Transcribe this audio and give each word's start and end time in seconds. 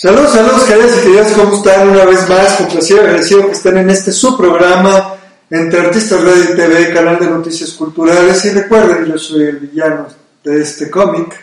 Saludos, 0.00 0.30
saludos, 0.30 0.62
queridas 0.62 0.96
y 0.96 1.00
queridas, 1.00 1.32
¿cómo 1.32 1.56
están? 1.56 1.88
Una 1.88 2.04
vez 2.04 2.28
más, 2.28 2.54
complacido 2.54 2.98
y 2.98 3.00
agradecido 3.00 3.46
que 3.46 3.50
estén 3.50 3.78
en 3.78 3.90
este 3.90 4.12
su 4.12 4.38
programa 4.38 5.16
entre 5.50 5.80
Artistas 5.80 6.22
Radio 6.22 6.44
y 6.44 6.56
TV, 6.56 6.94
canal 6.94 7.18
de 7.18 7.26
noticias 7.26 7.72
culturales. 7.72 8.44
Y 8.44 8.50
recuerden, 8.50 9.06
yo 9.06 9.18
soy 9.18 9.46
el 9.46 9.56
villano 9.56 10.06
de 10.44 10.62
este 10.62 10.88
cómic, 10.88 11.34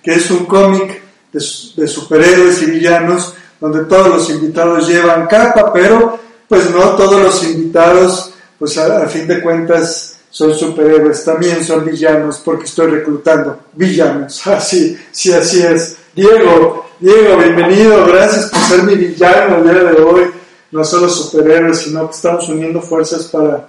que 0.00 0.12
es 0.12 0.30
un 0.30 0.46
cómic 0.46 1.02
de, 1.32 1.40
superhéroes 1.40 2.62
y 2.62 2.66
villanos, 2.66 3.34
donde 3.58 3.82
todos 3.86 4.06
los 4.06 4.30
invitados 4.30 4.86
llevan 4.86 5.26
capa, 5.26 5.72
pero 5.72 6.16
pues 6.48 6.70
no 6.70 6.90
todos 6.90 7.20
los 7.20 7.42
invitados, 7.42 8.32
pues 8.60 8.78
a, 8.78 9.02
a 9.02 9.08
fin 9.08 9.26
de 9.26 9.42
cuentas, 9.42 10.18
son 10.30 10.54
superhéroes, 10.54 11.24
también 11.24 11.64
son 11.64 11.84
villanos, 11.84 12.40
porque 12.44 12.66
estoy 12.66 12.92
reclutando 12.92 13.58
villanos. 13.72 14.46
Así, 14.46 14.96
sí, 15.10 15.32
así 15.32 15.62
es. 15.62 15.96
Diego, 16.14 16.83
Diego, 17.04 17.36
bienvenido, 17.36 18.06
gracias 18.06 18.46
por 18.46 18.60
ser 18.62 18.82
mi 18.84 18.94
villano 18.94 19.58
el 19.58 19.64
día 19.64 19.92
de 19.92 20.00
hoy. 20.00 20.22
No 20.70 20.82
solo 20.82 21.06
superhéroes, 21.06 21.80
sino 21.80 22.08
que 22.08 22.16
estamos 22.16 22.48
uniendo 22.48 22.80
fuerzas 22.80 23.24
para 23.24 23.68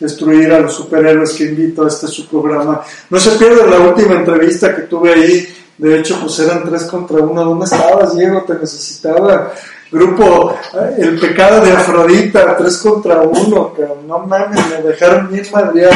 destruir 0.00 0.52
a 0.52 0.58
los 0.58 0.74
superhéroes 0.74 1.34
que 1.34 1.44
invito 1.44 1.84
a 1.84 1.86
este 1.86 2.08
su 2.08 2.26
programa. 2.26 2.82
No 3.10 3.20
se 3.20 3.30
pierdan 3.38 3.70
la 3.70 3.78
última 3.78 4.14
entrevista 4.16 4.74
que 4.74 4.82
tuve 4.82 5.12
ahí. 5.12 5.56
De 5.78 6.00
hecho, 6.00 6.18
pues 6.20 6.36
eran 6.40 6.64
tres 6.64 6.82
contra 6.86 7.18
uno. 7.18 7.44
¿Dónde 7.44 7.64
estabas, 7.64 8.16
Diego? 8.16 8.42
Te 8.42 8.54
necesitaba. 8.54 9.52
Grupo 9.92 10.58
El 10.98 11.20
Pecado 11.20 11.64
de 11.64 11.70
Afrodita, 11.70 12.56
tres 12.56 12.78
contra 12.78 13.20
uno. 13.20 13.72
No 14.04 14.18
mames, 14.18 14.66
me 14.68 14.82
dejaron 14.82 15.30
bien 15.30 15.46
madreado. 15.52 15.94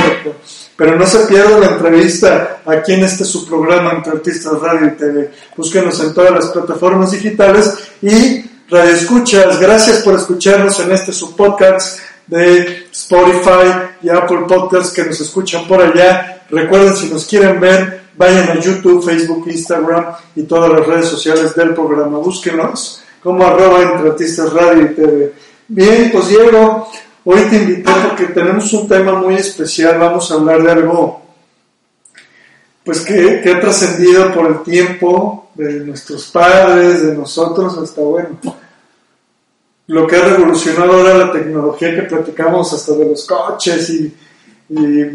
Pero 0.80 0.96
no 0.96 1.06
se 1.06 1.26
pierdan 1.26 1.60
la 1.60 1.66
entrevista 1.72 2.62
aquí 2.64 2.94
en 2.94 3.04
este 3.04 3.22
su 3.26 3.46
programa 3.46 3.92
entre 3.92 4.12
Artistas 4.12 4.58
Radio 4.62 4.86
y 4.86 4.90
TV. 4.92 5.30
Búsquenos 5.54 6.00
en 6.00 6.14
todas 6.14 6.30
las 6.30 6.46
plataformas 6.46 7.10
digitales 7.10 7.74
y 8.00 8.42
Radio 8.70 8.94
Escuchas. 8.94 9.60
Gracias 9.60 9.98
por 9.98 10.14
escucharnos 10.14 10.80
en 10.80 10.90
este 10.92 11.12
su 11.12 11.36
podcast 11.36 11.98
de 12.26 12.86
Spotify 12.90 13.90
y 14.02 14.08
Apple 14.08 14.46
Podcasts 14.48 14.94
que 14.94 15.04
nos 15.04 15.20
escuchan 15.20 15.68
por 15.68 15.82
allá. 15.82 16.44
Recuerden, 16.48 16.96
si 16.96 17.10
nos 17.10 17.26
quieren 17.26 17.60
ver, 17.60 18.04
vayan 18.16 18.48
a 18.48 18.58
YouTube, 18.58 19.04
Facebook, 19.04 19.48
Instagram 19.48 20.14
y 20.34 20.44
todas 20.44 20.72
las 20.72 20.86
redes 20.86 21.08
sociales 21.08 21.54
del 21.54 21.74
programa. 21.74 22.16
Búsquenos 22.20 23.02
como 23.22 23.44
arroba 23.44 23.82
entre 23.82 24.08
Artistas 24.12 24.50
Radio 24.54 24.84
y 24.84 24.94
TV. 24.94 25.32
Bien, 25.69 26.10
pues 26.10 26.28
Diego, 26.28 26.88
Hoy 27.25 27.42
te 27.50 27.56
invité 27.56 27.91
porque 28.08 28.26
tenemos 28.26 28.72
un 28.72 28.88
tema 28.88 29.12
muy 29.12 29.34
especial, 29.34 29.98
vamos 29.98 30.31
a 30.31 30.34
hablar 30.34 30.62
de 30.62 30.70
algo 30.70 31.20
pues 32.82 33.00
que, 33.00 33.42
que 33.42 33.50
ha 33.53 33.60
trascendido 33.60 34.32
por 34.32 34.47
el 34.47 34.62
tiempo 34.62 35.50
de 35.54 35.81
nuestros 35.81 36.26
padres, 36.28 37.03
de 37.03 37.14
nosotros, 37.14 37.76
hasta 37.76 38.00
bueno, 38.00 38.38
lo 39.88 40.06
que 40.06 40.16
ha 40.16 40.25
revolucionado 40.25 40.92
ahora 40.92 41.19
la 41.19 41.32
tecnología 41.32 41.94
que 41.94 42.03
platicamos 42.03 42.72
hasta 42.72 42.92
de 42.94 43.04
los 43.04 43.26
coches 43.26 43.91
y, 43.91 44.14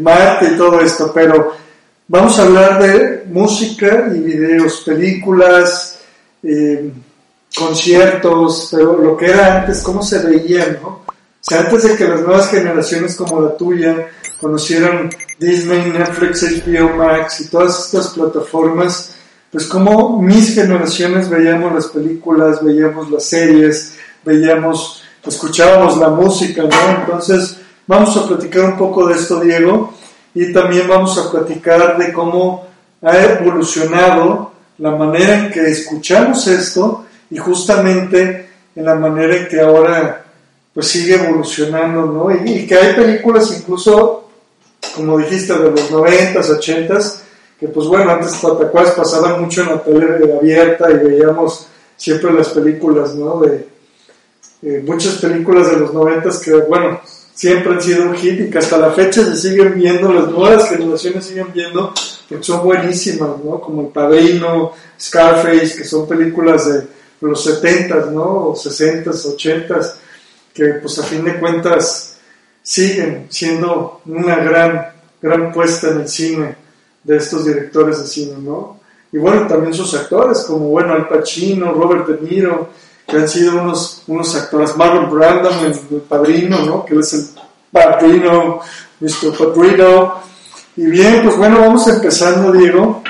Marte 0.00 0.50
y 0.52 0.56
todo 0.58 0.80
esto, 0.80 1.10
pero 1.14 1.54
vamos 2.06 2.38
a 2.38 2.42
hablar 2.42 2.82
de 2.82 3.24
música 3.26 4.06
y 4.14 4.18
videos, 4.18 4.82
películas, 4.84 5.98
eh, 6.42 6.92
conciertos, 7.56 8.68
pero 8.70 8.98
lo 8.98 9.16
que 9.16 9.26
era 9.26 9.60
antes, 9.62 9.82
cómo 9.82 10.02
se 10.02 10.18
veía, 10.18 10.78
¿no? 10.82 11.05
O 11.40 11.48
sea, 11.48 11.60
antes 11.60 11.82
de 11.84 11.96
que 11.96 12.08
las 12.08 12.20
nuevas 12.22 12.50
generaciones 12.50 13.14
como 13.14 13.40
la 13.40 13.56
tuya 13.56 14.08
conocieran 14.40 15.10
Disney, 15.38 15.90
Netflix, 15.90 16.42
HBO 16.42 16.96
Max 16.96 17.40
y 17.40 17.48
todas 17.48 17.86
estas 17.86 18.08
plataformas, 18.08 19.14
pues 19.50 19.66
como 19.66 20.20
mis 20.20 20.54
generaciones 20.54 21.28
veíamos 21.28 21.72
las 21.72 21.86
películas, 21.86 22.62
veíamos 22.64 23.10
las 23.10 23.24
series, 23.24 23.96
veíamos, 24.24 25.02
escuchábamos 25.24 25.96
la 25.98 26.08
música, 26.08 26.62
¿no? 26.62 27.00
Entonces, 27.00 27.58
vamos 27.86 28.16
a 28.16 28.26
platicar 28.26 28.64
un 28.64 28.76
poco 28.76 29.06
de 29.06 29.14
esto, 29.14 29.40
Diego, 29.40 29.94
y 30.34 30.52
también 30.52 30.88
vamos 30.88 31.16
a 31.16 31.30
platicar 31.30 31.96
de 31.96 32.12
cómo 32.12 32.66
ha 33.02 33.16
evolucionado 33.18 34.52
la 34.78 34.90
manera 34.90 35.38
en 35.38 35.50
que 35.50 35.60
escuchamos 35.66 36.46
esto 36.46 37.06
y 37.30 37.38
justamente 37.38 38.50
en 38.74 38.84
la 38.84 38.94
manera 38.94 39.36
en 39.36 39.48
que 39.48 39.60
ahora 39.60 40.25
pues 40.76 40.88
sigue 40.88 41.14
evolucionando, 41.14 42.04
¿no? 42.04 42.30
Y, 42.30 42.50
y, 42.50 42.66
que 42.66 42.74
hay 42.74 42.94
películas 42.94 43.50
incluso, 43.58 44.28
como 44.94 45.16
dijiste, 45.16 45.54
de 45.54 45.70
los 45.70 45.90
90s, 45.90 46.34
80s, 46.34 47.14
que 47.58 47.68
pues 47.68 47.86
bueno, 47.86 48.10
antes 48.10 48.36
Patacuas 48.36 48.90
pasaban 48.90 49.40
mucho 49.40 49.62
en 49.62 49.68
la 49.68 49.82
tele 49.82 50.34
abierta 50.38 50.90
y 50.90 50.98
veíamos 50.98 51.66
siempre 51.96 52.30
las 52.30 52.50
películas, 52.50 53.14
¿no? 53.14 53.40
De 53.40 53.66
eh, 54.64 54.82
muchas 54.86 55.14
películas 55.14 55.70
de 55.70 55.78
los 55.78 55.92
90s 55.92 56.40
que, 56.44 56.52
bueno, 56.52 57.00
siempre 57.32 57.72
han 57.72 57.80
sido 57.80 58.10
un 58.10 58.14
hit 58.14 58.38
y 58.38 58.50
que 58.50 58.58
hasta 58.58 58.76
la 58.76 58.90
fecha 58.90 59.24
se 59.24 59.34
siguen 59.34 59.76
viendo, 59.76 60.12
las 60.12 60.28
nuevas 60.28 60.68
generaciones 60.68 61.24
siguen 61.24 61.54
viendo, 61.54 61.94
porque 62.28 62.44
son 62.44 62.62
buenísimas, 62.62 63.30
¿no? 63.42 63.62
Como 63.62 63.80
El 63.80 63.88
Padrino, 63.88 64.72
Scarface, 65.00 65.74
que 65.74 65.84
son 65.84 66.06
películas 66.06 66.68
de 66.68 66.86
los 67.22 67.46
70s, 67.46 68.10
¿no? 68.10 68.48
O 68.48 68.54
60s, 68.54 69.36
80s 69.38 69.94
que 70.56 70.64
pues 70.80 70.98
a 70.98 71.02
fin 71.02 71.22
de 71.24 71.38
cuentas 71.38 72.16
siguen 72.62 73.26
siendo 73.28 74.00
una 74.06 74.36
gran, 74.36 74.88
gran 75.20 75.52
puesta 75.52 75.90
en 75.90 76.00
el 76.00 76.08
cine 76.08 76.56
de 77.04 77.16
estos 77.18 77.44
directores 77.44 78.00
de 78.00 78.06
cine, 78.06 78.34
¿no? 78.38 78.80
Y 79.12 79.18
bueno, 79.18 79.46
también 79.46 79.74
sus 79.74 79.94
actores, 79.94 80.40
como 80.40 80.70
bueno, 80.70 80.94
Al 80.94 81.08
Pacino, 81.08 81.72
Robert 81.72 82.08
De 82.08 82.28
Niro, 82.28 82.70
que 83.06 83.16
han 83.16 83.28
sido 83.28 83.60
unos, 83.60 84.02
unos 84.08 84.34
actores, 84.34 84.76
Marlon 84.76 85.10
Brandon, 85.10 85.54
el, 85.66 86.00
padrino, 86.00 86.64
¿no? 86.64 86.84
Que 86.84 86.98
es 86.98 87.12
el 87.12 87.26
padrino, 87.70 88.60
Mr. 88.98 89.36
Padrino. 89.38 90.14
Y 90.76 90.86
bien, 90.86 91.22
pues 91.22 91.36
bueno, 91.36 91.60
vamos 91.60 91.86
empezando, 91.86 92.50
Diego, 92.50 93.02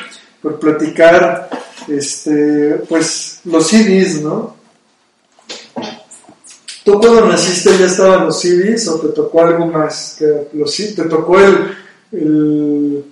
por 0.43 0.59
platicar, 0.59 1.49
este, 1.89 2.83
pues, 2.89 3.41
los 3.45 3.67
CDs, 3.67 4.21
¿no? 4.21 4.56
¿Tú 6.87 7.01
cuando 7.01 7.27
naciste 7.27 7.77
ya 7.77 7.87
estaban 7.87 8.27
los 8.27 8.41
CDs 8.41 8.87
o 8.87 9.01
te 9.01 9.09
tocó 9.09 9.41
algo 9.41 9.67
más? 9.67 10.15
Que 10.17 10.47
los, 10.53 10.73
¿Te 10.73 11.03
tocó 11.07 11.41
el, 11.41 11.77
el, 12.13 13.05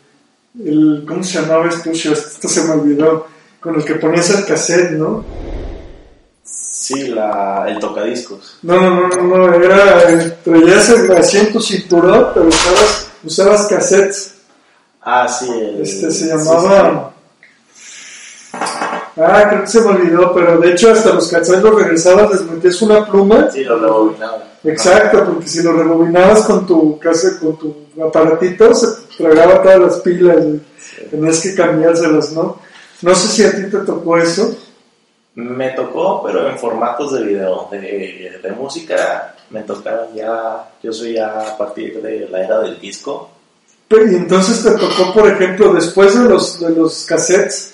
el 0.65 1.05
¿Cómo 1.05 1.25
se 1.25 1.41
llamaba 1.41 1.69
esto? 1.69 1.91
Esto 1.91 2.49
se 2.49 2.63
me 2.63 2.71
olvidó. 2.71 3.27
Con 3.59 3.75
el 3.75 3.85
que 3.85 3.97
ponías 3.97 4.31
el 4.31 4.45
cassette, 4.45 4.93
¿no? 4.93 5.25
Sí, 6.45 7.09
la, 7.09 7.65
el 7.67 7.81
tocadiscos. 7.81 8.59
No, 8.63 8.81
no, 8.81 9.09
no, 9.09 9.23
no, 9.23 9.49
no 9.49 9.55
era. 9.55 10.37
Traías 10.45 10.91
el 10.91 11.11
asiento 11.11 11.61
cinturón, 11.61 12.29
pero 12.33 12.47
usabas, 12.47 13.09
usabas 13.25 13.67
cassettes. 13.67 14.35
Ah, 15.03 15.27
sí. 15.27 15.51
El, 15.51 15.83
este 15.83 16.13
se 16.13 16.27
llamaba. 16.29 17.09
Sí, 17.09 17.09
sí. 17.09 17.14
Ah, 19.17 19.47
creo 19.49 19.61
que 19.63 19.69
se 19.69 19.81
me 19.81 19.89
olvidó, 19.89 20.35
pero 20.35 20.59
de 20.59 20.73
hecho 20.73 20.91
hasta 20.91 21.15
los 21.15 21.29
cassettes 21.29 21.63
los 21.63 21.75
regresabas, 21.75 22.33
les 22.33 22.43
metías 22.51 22.83
una 22.83 23.07
pluma. 23.07 23.49
Sí, 23.51 23.63
lo 23.63 23.79
rebobinabas. 23.79 24.43
Exacto, 24.65 25.25
porque 25.25 25.47
si 25.47 25.63
lo 25.63 25.73
rebobinabas 25.73 26.43
con 26.43 26.67
tu 26.67 26.99
casa, 26.99 27.39
con 27.39 27.57
tu 27.57 27.77
aparatito, 28.05 28.75
se 28.75 28.89
tragaba 29.17 29.63
todas 29.63 29.81
las 29.81 29.97
pilas 30.01 30.45
y 30.45 30.61
sí. 30.79 31.07
tenías 31.11 31.41
que 31.41 31.55
cambiárselas, 31.55 32.33
¿no? 32.33 32.59
No 33.03 33.15
sé 33.15 33.29
si 33.29 33.45
a 33.45 33.53
ti 33.55 33.71
te 33.71 33.79
tocó 33.79 34.17
eso. 34.17 34.57
Me 35.37 35.71
tocó, 35.71 36.23
pero 36.25 36.49
en 36.49 36.59
formatos 36.59 37.13
de 37.13 37.25
video, 37.25 37.69
de, 37.71 38.41
de 38.43 38.51
música, 38.53 39.35
me 39.51 39.63
tocaron 39.63 40.15
ya, 40.15 40.71
yo 40.83 40.93
soy 40.93 41.15
ya 41.15 41.41
a 41.41 41.57
partir 41.57 42.01
de 42.01 42.29
la 42.29 42.45
era 42.45 42.61
del 42.61 42.81
disco. 42.81 43.31
Pero, 43.87 44.11
y 44.11 44.15
entonces 44.15 44.63
te 44.63 44.71
tocó, 44.73 45.13
por 45.13 45.29
ejemplo, 45.29 45.73
después 45.73 46.19
de 46.19 46.29
los, 46.29 46.61
de 46.61 46.71
los 46.71 47.05
cassettes, 47.05 47.74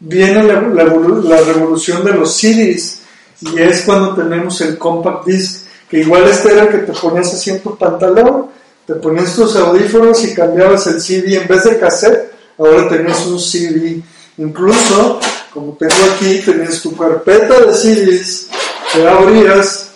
viene 0.00 0.42
la, 0.42 0.60
la 0.62 0.84
evolu- 0.84 1.22
la 1.22 1.40
revolución 1.40 2.04
de 2.04 2.12
los 2.12 2.34
CDs 2.36 2.98
y 3.40 3.58
es 3.60 3.82
cuando 3.82 4.14
tenemos 4.14 4.60
el 4.60 4.78
compact 4.78 5.26
disc, 5.26 5.66
que 5.88 6.00
igual 6.00 6.24
este 6.28 6.52
era 6.52 6.62
el 6.62 6.68
que 6.68 6.78
te 6.78 6.92
ponías 6.92 7.32
así 7.32 7.50
en 7.50 7.60
pantalón, 7.60 8.46
te 8.86 8.94
ponías 8.94 9.34
tus 9.34 9.56
audífonos 9.56 10.24
y 10.24 10.34
cambiabas 10.34 10.86
el 10.86 11.00
CD 11.00 11.36
en 11.36 11.46
vez 11.48 11.64
de 11.64 11.78
cassette, 11.78 12.32
ahora 12.58 12.88
tenías 12.88 13.26
un 13.26 13.38
CD. 13.38 14.00
Incluso, 14.38 15.18
como 15.52 15.72
tengo 15.78 15.94
aquí, 16.14 16.40
tenías 16.44 16.80
tu 16.82 16.96
carpeta 16.96 17.60
de 17.60 17.74
CDs, 17.74 18.48
te 18.92 19.06
abrías, 19.08 19.90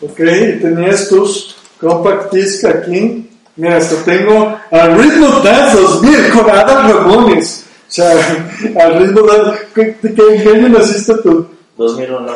ok, 0.00 0.20
y 0.20 0.60
tenías 0.60 1.08
tus 1.08 1.54
compact 1.80 2.32
disc 2.32 2.64
aquí. 2.64 3.30
Mira, 3.56 3.76
hasta 3.76 3.96
tengo 4.04 4.58
al 4.70 4.98
ritmo 4.98 5.28
Dance 5.40 5.80
2000 5.80 6.30
con 6.30 6.50
Adam 6.50 6.90
Ramones. 6.90 7.63
O 7.94 7.96
sea, 7.96 8.10
al 8.84 8.98
ritmo 8.98 9.20
Dance. 9.22 9.60
¿Qué, 9.72 10.50
año 10.52 10.68
naciste 10.68 11.14
tú? 11.22 11.46
2001. 11.76 12.32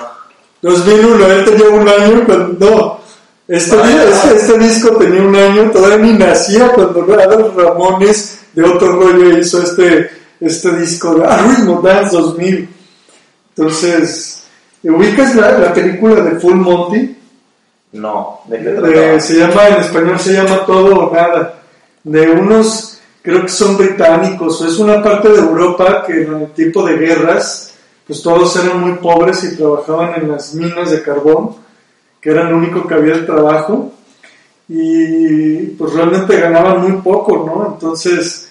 2001, 0.62 1.26
él 1.26 1.44
tenía 1.44 1.68
un 1.68 1.88
año 1.88 2.24
cuando. 2.26 2.70
No, 2.70 3.00
este, 3.48 3.76
Ah, 3.76 4.04
este, 4.08 4.36
este 4.36 4.58
disco 4.58 4.96
tenía 4.98 5.22
un 5.22 5.34
año, 5.34 5.70
todavía 5.72 5.96
ni 5.98 6.12
nacía 6.12 6.68
cuando 6.72 7.06
Adam 7.14 7.56
Ramones 7.56 8.40
de 8.52 8.62
otro 8.62 9.00
rollo 9.00 9.36
hizo 9.38 9.60
este, 9.62 10.10
este 10.38 10.76
disco 10.76 11.14
de 11.16 11.24
ah, 11.26 11.44
Ritmo 11.48 11.80
Dance 11.82 12.14
2000. 12.16 12.68
Entonces, 13.56 14.44
¿ubicas 14.84 15.34
la, 15.34 15.58
la 15.58 15.72
película 15.72 16.20
de 16.20 16.38
Full 16.38 16.54
Monty? 16.54 17.16
No, 17.92 18.40
¿de 18.46 18.58
qué 18.58 18.68
Eh, 18.68 18.74
trataba? 18.74 19.20
se 19.20 19.34
llama, 19.34 19.68
en 19.68 19.74
español 19.82 20.20
se 20.20 20.32
llama 20.34 20.64
Todo 20.66 21.06
o 21.08 21.12
Nada, 21.14 21.54
de 22.04 22.30
unos, 22.30 22.97
creo 23.28 23.42
que 23.42 23.48
son 23.50 23.76
británicos, 23.76 24.62
es 24.62 24.78
una 24.78 25.02
parte 25.02 25.28
de 25.28 25.36
Europa 25.38 26.02
que 26.06 26.22
en 26.22 26.34
el 26.34 26.46
tipo 26.52 26.82
de 26.86 26.96
guerras, 26.96 27.74
pues 28.06 28.22
todos 28.22 28.56
eran 28.56 28.80
muy 28.80 28.92
pobres 28.94 29.44
y 29.44 29.54
trabajaban 29.54 30.14
en 30.22 30.30
las 30.32 30.54
minas 30.54 30.90
de 30.90 31.02
carbón, 31.02 31.56
que 32.22 32.30
era 32.30 32.44
lo 32.48 32.56
único 32.56 32.86
que 32.86 32.94
había 32.94 33.16
de 33.16 33.24
trabajo, 33.24 33.92
y 34.66 35.58
pues 35.76 35.92
realmente 35.92 36.40
ganaban 36.40 36.80
muy 36.80 37.02
poco, 37.02 37.44
¿no? 37.46 37.74
Entonces 37.74 38.48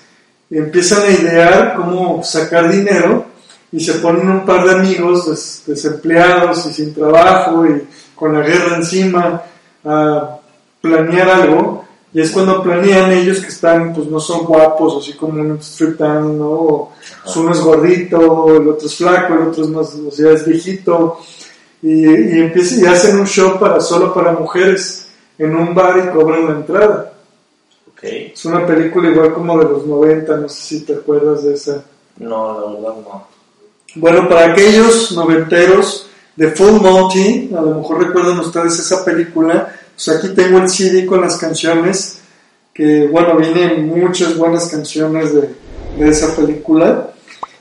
empiezan 0.51 1.01
a 1.01 1.09
idear 1.11 1.73
cómo 1.75 2.23
sacar 2.23 2.71
dinero 2.71 3.25
y 3.71 3.79
se 3.79 3.93
ponen 3.93 4.29
un 4.29 4.45
par 4.45 4.63
de 4.63 4.75
amigos 4.75 5.27
des- 5.27 5.63
desempleados 5.65 6.67
y 6.67 6.73
sin 6.73 6.93
trabajo 6.93 7.65
y 7.65 7.81
con 8.13 8.31
la 8.31 8.41
guerra 8.45 8.75
encima 8.75 9.41
a 9.83 10.37
planear 10.81 11.29
algo 11.29 11.86
y 12.13 12.21
es 12.21 12.31
cuando 12.31 12.63
planean 12.63 13.11
ellos 13.11 13.39
que 13.39 13.47
están 13.47 13.93
pues 13.93 14.07
no 14.07 14.19
son 14.19 14.45
guapos 14.45 15.03
así 15.03 15.17
como 15.17 15.41
un 15.41 15.57
strip 15.59 15.97
down 15.99 16.37
¿no? 16.39 16.49
O 16.49 16.93
uno 17.35 17.51
es 17.51 17.59
gordito 17.59 18.55
el 18.55 18.69
otro 18.69 18.87
es 18.87 18.95
flaco 18.95 19.33
el 19.33 19.47
otro 19.49 19.63
es 19.63 19.69
más 19.69 19.93
o 19.95 20.11
sea 20.11 20.31
es 20.31 20.45
viejito 20.45 21.19
y, 21.81 22.05
y 22.05 22.39
empiezan 22.41 22.79
y 22.79 22.85
hacen 22.87 23.19
un 23.19 23.27
show 23.27 23.59
para 23.59 23.79
solo 23.81 24.13
para 24.13 24.31
mujeres 24.31 25.07
en 25.37 25.55
un 25.55 25.75
bar 25.75 25.97
y 25.97 26.15
cobran 26.17 26.45
la 26.45 26.51
entrada 26.53 27.13
Ok. 27.91 28.03
es 28.03 28.45
una 28.45 28.65
película 28.65 29.09
igual 29.09 29.33
como 29.33 29.57
de 29.59 29.65
los 29.65 29.85
90 29.85 30.37
no 30.37 30.49
sé 30.49 30.61
si 30.61 30.85
te 30.85 30.93
acuerdas 30.93 31.43
de 31.43 31.53
esa 31.55 31.83
No, 32.17 32.59
la 32.59 32.73
verdad 32.73 32.95
no. 33.03 33.27
Bueno, 33.95 34.27
para 34.29 34.51
aquellos 34.51 35.11
noventeros 35.13 36.07
de 36.35 36.51
Full 36.51 36.81
Monty, 36.81 37.49
a 37.57 37.61
lo 37.61 37.75
mejor 37.75 38.05
recuerdan 38.05 38.39
ustedes 38.39 38.77
esa 38.77 39.03
película, 39.03 39.75
pues 39.97 40.17
aquí 40.17 40.29
tengo 40.35 40.59
el 40.59 40.69
CD 40.69 41.07
con 41.07 41.21
las 41.21 41.37
canciones, 41.37 42.19
que 42.71 43.07
bueno, 43.07 43.35
vienen 43.35 43.87
muchas 43.87 44.37
buenas 44.37 44.67
canciones 44.67 45.33
de, 45.33 45.49
de 45.97 46.09
esa 46.09 46.35
película. 46.35 47.09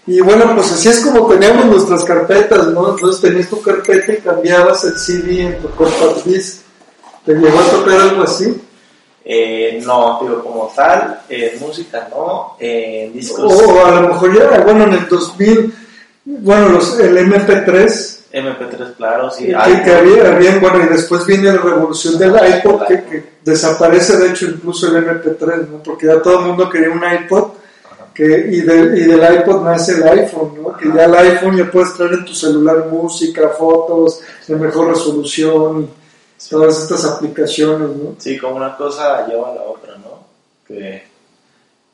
Y 0.06 0.20
bueno, 0.20 0.54
pues 0.54 0.70
así 0.70 0.88
es 0.88 1.00
como 1.00 1.26
teníamos 1.26 1.64
nuestras 1.64 2.04
carpetas, 2.04 2.68
¿no? 2.68 2.90
Entonces 2.90 3.22
tenías 3.22 3.48
tu 3.48 3.60
carpeta 3.62 4.12
y 4.12 4.18
cambiabas 4.18 4.84
el 4.84 4.98
CD 4.98 5.46
en 5.46 5.58
tu 5.58 5.70
compact 5.70 6.24
disc. 6.26 6.60
¿Te 7.24 7.34
llegó 7.34 7.58
a 7.58 7.70
tocar 7.70 8.00
algo 8.00 8.22
así? 8.22 8.54
Eh, 9.24 9.82
no, 9.84 10.20
digo, 10.20 10.44
como 10.44 10.72
tal, 10.76 11.22
en 11.28 11.58
música 11.58 12.06
no, 12.10 12.56
en 12.60 13.12
discos 13.12 13.60
O 13.60 13.84
a 13.84 14.00
lo 14.00 14.08
mejor 14.10 14.38
ya, 14.38 14.60
bueno, 14.60 14.84
en 14.84 14.92
el 14.92 15.08
2000, 15.08 15.74
bueno, 16.26 16.68
los, 16.68 17.00
el 17.00 17.16
MP3, 17.16 18.15
MP3, 18.36 18.94
claro, 18.96 19.30
sí. 19.30 19.44
que, 19.46 19.50
iPod. 19.52 19.84
que 19.84 19.92
había, 19.94 20.36
había- 20.36 20.58
bueno, 20.58 20.84
y 20.84 20.88
después 20.88 21.24
viene 21.26 21.52
la 21.52 21.58
revolución 21.60 22.18
del 22.18 22.34
iPod, 22.34 22.86
que, 22.86 23.04
que 23.04 23.24
desaparece 23.44 24.16
de 24.18 24.28
hecho 24.30 24.46
incluso 24.46 24.86
el 24.88 25.04
MP3, 25.06 25.68
¿no? 25.68 25.82
Porque 25.82 26.06
ya 26.06 26.20
todo 26.20 26.40
el 26.40 26.46
mundo 26.46 26.68
quería 26.68 26.90
un 26.90 27.02
iPod, 27.24 27.48
que, 28.14 28.24
y, 28.24 28.60
de- 28.62 28.98
y 28.98 29.04
del 29.04 29.34
iPod 29.40 29.62
nace 29.62 29.92
el 29.92 30.02
iPhone, 30.20 30.52
¿no? 30.62 30.76
Que 30.76 30.88
ya 30.94 31.04
el 31.04 31.14
iPhone 31.14 31.56
ya 31.56 31.70
puedes 31.70 31.94
traer 31.94 32.14
en 32.14 32.24
tu 32.24 32.34
celular 32.34 32.86
música, 32.90 33.48
fotos, 33.50 34.20
de 34.46 34.56
mejor 34.56 34.88
resolución, 34.88 35.90
todas 36.50 36.82
estas 36.82 37.04
aplicaciones, 37.04 37.88
¿no? 37.96 38.14
Sí, 38.18 38.38
como 38.38 38.56
una 38.56 38.76
cosa 38.76 39.26
lleva 39.26 39.50
a 39.50 39.54
la 39.54 39.62
otra, 39.62 39.96
¿no? 39.96 40.26
Que, 40.66 41.02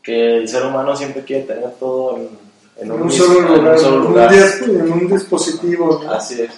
que 0.02 0.36
el 0.38 0.48
ser 0.48 0.64
humano 0.66 0.94
siempre 0.96 1.22
quiere 1.24 1.44
tener 1.44 1.70
todo 1.78 2.16
en, 2.16 2.28
en 2.76 2.90
un, 2.92 3.02
un 3.02 3.06
mismo- 3.08 3.24
solo 3.26 3.38
en 3.40 3.44
un 3.46 3.58
lugar, 3.58 3.78
solo 3.78 3.96
en 3.96 4.02
un 4.02 4.08
lugar. 4.08 4.30
dis- 4.32 4.62
en 4.68 4.92
un 4.92 5.08
dispositivo, 5.08 6.00
¿no? 6.04 6.12
Así 6.12 6.42
es. 6.42 6.50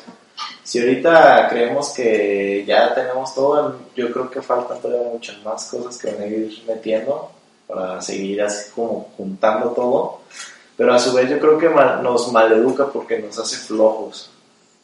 Si 0.62 0.78
ahorita 0.80 1.48
creemos 1.50 1.90
que 1.90 2.64
ya 2.66 2.94
tenemos 2.94 3.34
todo, 3.34 3.76
yo 3.94 4.10
creo 4.12 4.30
que 4.30 4.40
faltan 4.42 4.80
todavía 4.80 5.08
muchas 5.12 5.42
más 5.44 5.64
cosas 5.66 5.98
que 5.98 6.10
van 6.10 6.22
a 6.22 6.26
ir 6.26 6.62
metiendo 6.66 7.30
para 7.66 8.00
seguir 8.00 8.40
así 8.42 8.70
como 8.74 9.08
juntando 9.16 9.70
todo. 9.70 10.20
Pero 10.76 10.92
a 10.92 10.98
su 10.98 11.12
vez 11.12 11.28
yo 11.30 11.38
creo 11.38 11.58
que 11.58 11.68
mal- 11.68 12.02
nos 12.02 12.32
maleduca 12.32 12.86
porque 12.86 13.18
nos 13.18 13.38
hace 13.38 13.56
flojos. 13.56 14.30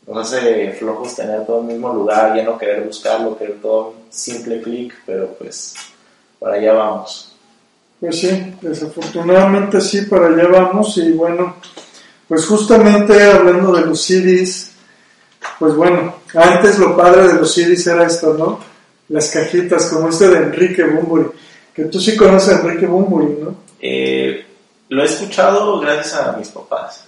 Nos 0.06 0.18
hace 0.32 0.72
flojos 0.72 1.14
tener 1.14 1.44
todo 1.46 1.60
en 1.60 1.66
el 1.66 1.72
mismo 1.74 1.92
lugar, 1.92 2.34
ya 2.36 2.42
no 2.42 2.56
querer 2.58 2.82
buscarlo, 2.84 3.36
querer 3.36 3.60
todo 3.60 3.88
un 3.88 3.94
simple 4.10 4.60
clic, 4.62 4.94
pero 5.06 5.28
pues 5.34 5.74
para 6.38 6.54
allá 6.56 6.72
vamos. 6.74 7.29
Pues 8.00 8.18
sí, 8.18 8.54
desafortunadamente 8.62 9.78
sí, 9.80 10.02
para 10.02 10.28
allá 10.28 10.48
vamos 10.48 10.96
y 10.96 11.12
bueno, 11.12 11.56
pues 12.26 12.46
justamente 12.46 13.22
hablando 13.24 13.72
de 13.72 13.84
los 13.84 14.02
CDs, 14.02 14.70
pues 15.58 15.74
bueno, 15.74 16.16
antes 16.34 16.78
lo 16.78 16.96
padre 16.96 17.28
de 17.28 17.34
los 17.34 17.52
CDs 17.52 17.86
era 17.88 18.06
esto, 18.06 18.32
¿no? 18.34 18.58
Las 19.10 19.28
cajitas 19.30 19.86
como 19.86 20.08
este 20.08 20.28
de 20.28 20.38
Enrique 20.38 20.82
Bumburi, 20.84 21.26
que 21.74 21.84
tú 21.84 22.00
sí 22.00 22.16
conoces 22.16 22.54
a 22.54 22.60
Enrique 22.62 22.86
Bumburi, 22.86 23.36
¿no? 23.42 23.56
Eh, 23.78 24.46
lo 24.88 25.02
he 25.02 25.06
escuchado 25.06 25.78
gracias 25.80 26.14
a 26.14 26.36
mis 26.38 26.48
papás. 26.48 27.04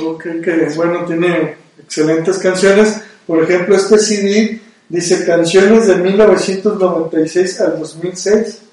Ok, 0.00 0.22
que 0.44 0.70
bueno, 0.76 1.04
tiene 1.04 1.56
excelentes 1.80 2.38
canciones, 2.38 3.00
por 3.26 3.42
ejemplo 3.42 3.74
este 3.74 3.98
CD 3.98 4.60
dice 4.88 5.26
canciones 5.26 5.86
de 5.86 5.96
1996 5.96 7.60
al 7.60 7.78
2006, 7.80 8.34
pues 8.34 8.67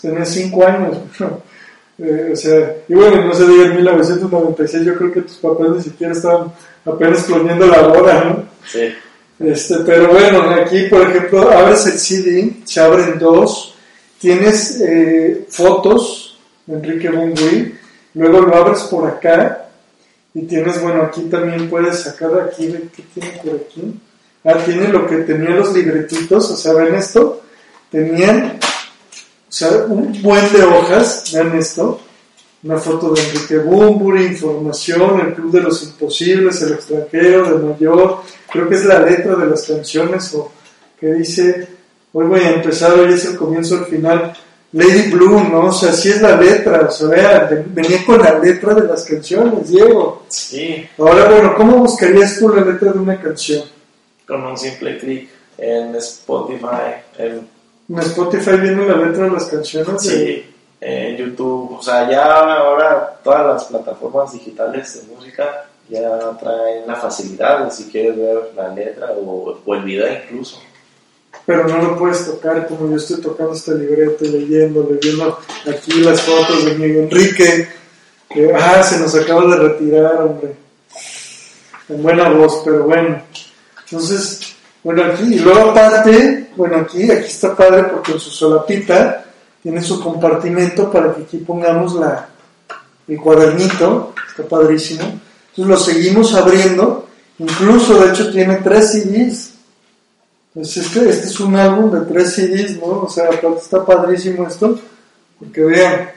tenía 0.00 0.24
5 0.24 0.66
años, 0.66 0.98
Eh, 2.00 2.30
o 2.32 2.36
sea, 2.36 2.76
y 2.86 2.94
bueno, 2.94 3.24
no 3.24 3.34
se 3.34 3.44
diga 3.44 3.64
en 3.64 3.74
1996, 3.74 4.84
yo 4.84 4.94
creo 4.94 5.12
que 5.12 5.22
tus 5.22 5.38
papás 5.38 5.70
ni 5.70 5.82
siquiera 5.82 6.12
estaban 6.12 6.52
apenas 6.84 7.24
planeando 7.24 7.66
la 7.66 7.88
boda, 7.88 8.24
¿no? 8.24 8.44
Sí. 8.64 8.94
Este, 9.40 9.78
pero 9.80 10.08
bueno, 10.08 10.48
aquí 10.50 10.82
por 10.82 11.02
ejemplo, 11.02 11.50
abres 11.50 11.86
el 11.86 11.98
CD, 11.98 12.56
se 12.64 12.80
abren 12.80 13.18
dos, 13.18 13.74
tienes 14.20 14.80
eh, 14.80 15.44
fotos 15.48 16.38
de 16.66 16.76
Enrique 16.76 17.10
Bunbury, 17.10 17.74
luego 18.14 18.42
lo 18.42 18.54
abres 18.54 18.82
por 18.82 19.08
acá 19.08 19.68
y 20.34 20.42
tienes, 20.42 20.80
bueno, 20.80 21.02
aquí 21.02 21.22
también 21.22 21.68
puedes 21.68 22.00
sacar 22.00 22.30
aquí, 22.40 22.74
¿qué 22.94 23.02
tiene 23.14 23.40
por 23.42 23.54
aquí? 23.56 24.00
Ah, 24.44 24.54
tiene 24.64 24.88
lo 24.88 25.06
que 25.06 25.16
tenía 25.18 25.50
los 25.50 25.74
libretitos, 25.74 26.50
o 26.50 26.56
sea, 26.56 26.74
ven 26.74 26.94
esto, 26.94 27.42
tenían, 27.90 28.58
sea, 29.58 29.84
un 29.88 30.22
buen 30.22 30.52
de 30.52 30.62
hojas, 30.62 31.30
vean 31.32 31.56
esto, 31.56 32.00
una 32.62 32.78
foto 32.78 33.12
de 33.12 33.22
Enrique 33.22 33.58
Bumburi, 33.58 34.26
información, 34.26 35.20
el 35.20 35.34
Club 35.34 35.52
de 35.52 35.62
los 35.62 35.82
Imposibles, 35.82 36.62
el 36.62 36.74
extranjero, 36.74 37.58
de 37.58 37.64
mayor, 37.64 38.22
creo 38.50 38.68
que 38.68 38.74
es 38.74 38.84
la 38.84 39.00
letra 39.00 39.36
de 39.36 39.46
las 39.46 39.62
canciones, 39.64 40.34
o 40.34 40.52
que 40.98 41.14
dice, 41.14 41.68
hoy 42.12 42.26
voy 42.26 42.40
a 42.40 42.54
empezar, 42.54 42.98
hoy 42.98 43.12
es 43.12 43.24
el 43.26 43.36
comienzo, 43.36 43.78
el 43.78 43.86
final, 43.86 44.36
Lady 44.72 45.10
Blue, 45.10 45.40
¿no? 45.44 45.66
O 45.66 45.72
sea, 45.72 45.92
sí 45.92 46.10
es 46.10 46.20
la 46.20 46.38
letra, 46.38 46.86
o 46.88 46.90
sea, 46.90 47.08
vea, 47.08 47.64
venía 47.68 48.04
con 48.04 48.20
la 48.20 48.38
letra 48.38 48.74
de 48.74 48.86
las 48.86 49.04
canciones, 49.04 49.68
Diego. 49.70 50.24
Sí, 50.28 50.86
Ahora, 50.98 51.30
bueno, 51.30 51.54
¿cómo 51.56 51.78
buscarías 51.78 52.38
tú 52.38 52.50
la 52.50 52.62
letra 52.62 52.92
de 52.92 52.98
una 52.98 53.20
canción? 53.20 53.62
con 54.28 54.44
un 54.44 54.58
simple 54.58 54.98
clic 54.98 55.30
en 55.56 55.96
Spotify, 55.96 57.00
en, 57.16 57.48
En 57.88 57.98
Spotify 58.00 58.56
viene 58.58 58.86
la 58.86 58.96
letra 58.96 59.24
de 59.24 59.30
las 59.30 59.46
canciones. 59.46 60.02
sí, 60.02 60.44
en 60.80 61.16
YouTube, 61.16 61.78
o 61.78 61.82
sea, 61.82 62.08
ya 62.08 62.56
ahora 62.56 63.18
todas 63.24 63.46
las 63.46 63.64
plataformas 63.64 64.32
digitales 64.32 64.94
de 64.94 65.14
música 65.14 65.64
ya 65.88 66.36
traen 66.38 66.86
la 66.86 66.96
facilidad 66.96 67.64
de 67.64 67.70
si 67.70 67.84
quieres 67.84 68.16
ver 68.16 68.52
la 68.54 68.68
letra 68.68 69.12
o, 69.12 69.58
o 69.64 69.74
el 69.74 69.82
video 69.82 70.06
incluso. 70.12 70.60
Pero 71.46 71.66
no 71.66 71.78
lo 71.78 71.98
puedes 71.98 72.26
tocar 72.26 72.68
como 72.68 72.90
yo 72.90 72.96
estoy 72.96 73.22
tocando 73.22 73.54
este 73.54 73.74
libreto 73.74 74.22
leyendo, 74.24 74.86
leyendo 74.90 75.38
aquí 75.66 76.00
las 76.00 76.20
fotos 76.20 76.66
de 76.66 76.74
mi 76.74 76.98
Enrique, 76.98 77.68
que 78.28 78.52
ah, 78.54 78.82
se 78.82 78.98
nos 78.98 79.14
acaba 79.14 79.46
de 79.46 79.56
retirar, 79.56 80.20
hombre. 80.20 80.54
En 81.88 82.02
buena 82.02 82.28
voz, 82.28 82.60
pero 82.64 82.84
bueno. 82.84 83.22
Entonces, 83.84 84.57
bueno, 84.82 85.04
aquí, 85.04 85.34
y 85.34 85.38
luego 85.38 85.70
aparte, 85.70 86.50
bueno, 86.56 86.76
aquí, 86.78 87.10
aquí 87.10 87.26
está 87.26 87.56
padre 87.56 87.84
porque 87.84 88.12
en 88.12 88.20
su 88.20 88.30
solapita 88.30 89.24
tiene 89.62 89.82
su 89.82 90.00
compartimento 90.00 90.90
para 90.90 91.14
que 91.14 91.22
aquí 91.22 91.38
pongamos 91.38 91.94
la, 91.94 92.28
el 93.08 93.18
cuadernito, 93.18 94.14
está 94.28 94.44
padrísimo. 94.44 95.02
Entonces 95.02 95.66
lo 95.66 95.76
seguimos 95.76 96.34
abriendo, 96.34 97.08
incluso 97.38 98.00
de 98.00 98.10
hecho 98.10 98.30
tiene 98.30 98.56
tres 98.56 98.92
CDs. 98.92 99.54
Entonces 100.54 100.86
este, 100.86 101.08
este 101.08 101.26
es 101.26 101.40
un 101.40 101.56
álbum 101.56 101.90
de 101.90 102.00
tres 102.12 102.34
CDs, 102.34 102.76
¿no? 102.78 103.02
O 103.02 103.08
sea, 103.08 103.26
aparte 103.26 103.58
está 103.60 103.84
padrísimo 103.84 104.46
esto, 104.46 104.78
porque 105.38 105.60
vean, 105.62 106.10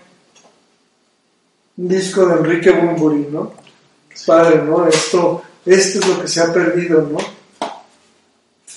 un 1.78 1.88
disco 1.88 2.26
de 2.26 2.36
Enrique 2.36 2.72
Bunbury, 2.72 3.28
¿no? 3.32 3.54
Padre, 4.26 4.62
¿no? 4.64 4.88
Esto, 4.88 5.42
esto 5.66 6.00
es 6.00 6.08
lo 6.08 6.22
que 6.22 6.28
se 6.28 6.42
ha 6.42 6.54
perdido, 6.54 7.02
¿no? 7.12 7.18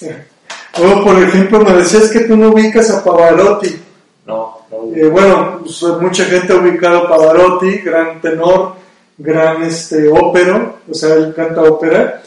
O 0.77 1.05
por 1.05 1.23
ejemplo, 1.23 1.61
me 1.61 1.73
decías 1.75 2.11
que 2.11 2.21
tú 2.21 2.37
no 2.37 2.49
ubicas 2.49 2.91
a 2.91 3.05
Pavarotti. 3.05 3.81
No, 4.27 4.59
no. 4.71 4.97
Eh, 4.97 5.07
bueno, 5.07 5.61
pues, 5.61 5.83
mucha 6.01 6.25
gente 6.25 6.53
ha 6.53 6.57
ubicado 6.57 6.99
a 6.99 7.09
Pavarotti, 7.09 7.79
gran 7.79 8.21
tenor, 8.21 8.75
gran 9.17 9.63
este, 9.63 10.09
ópero, 10.09 10.79
o 10.91 10.95
sea, 10.95 11.15
él 11.15 11.33
canta 11.35 11.63
ópera. 11.63 12.23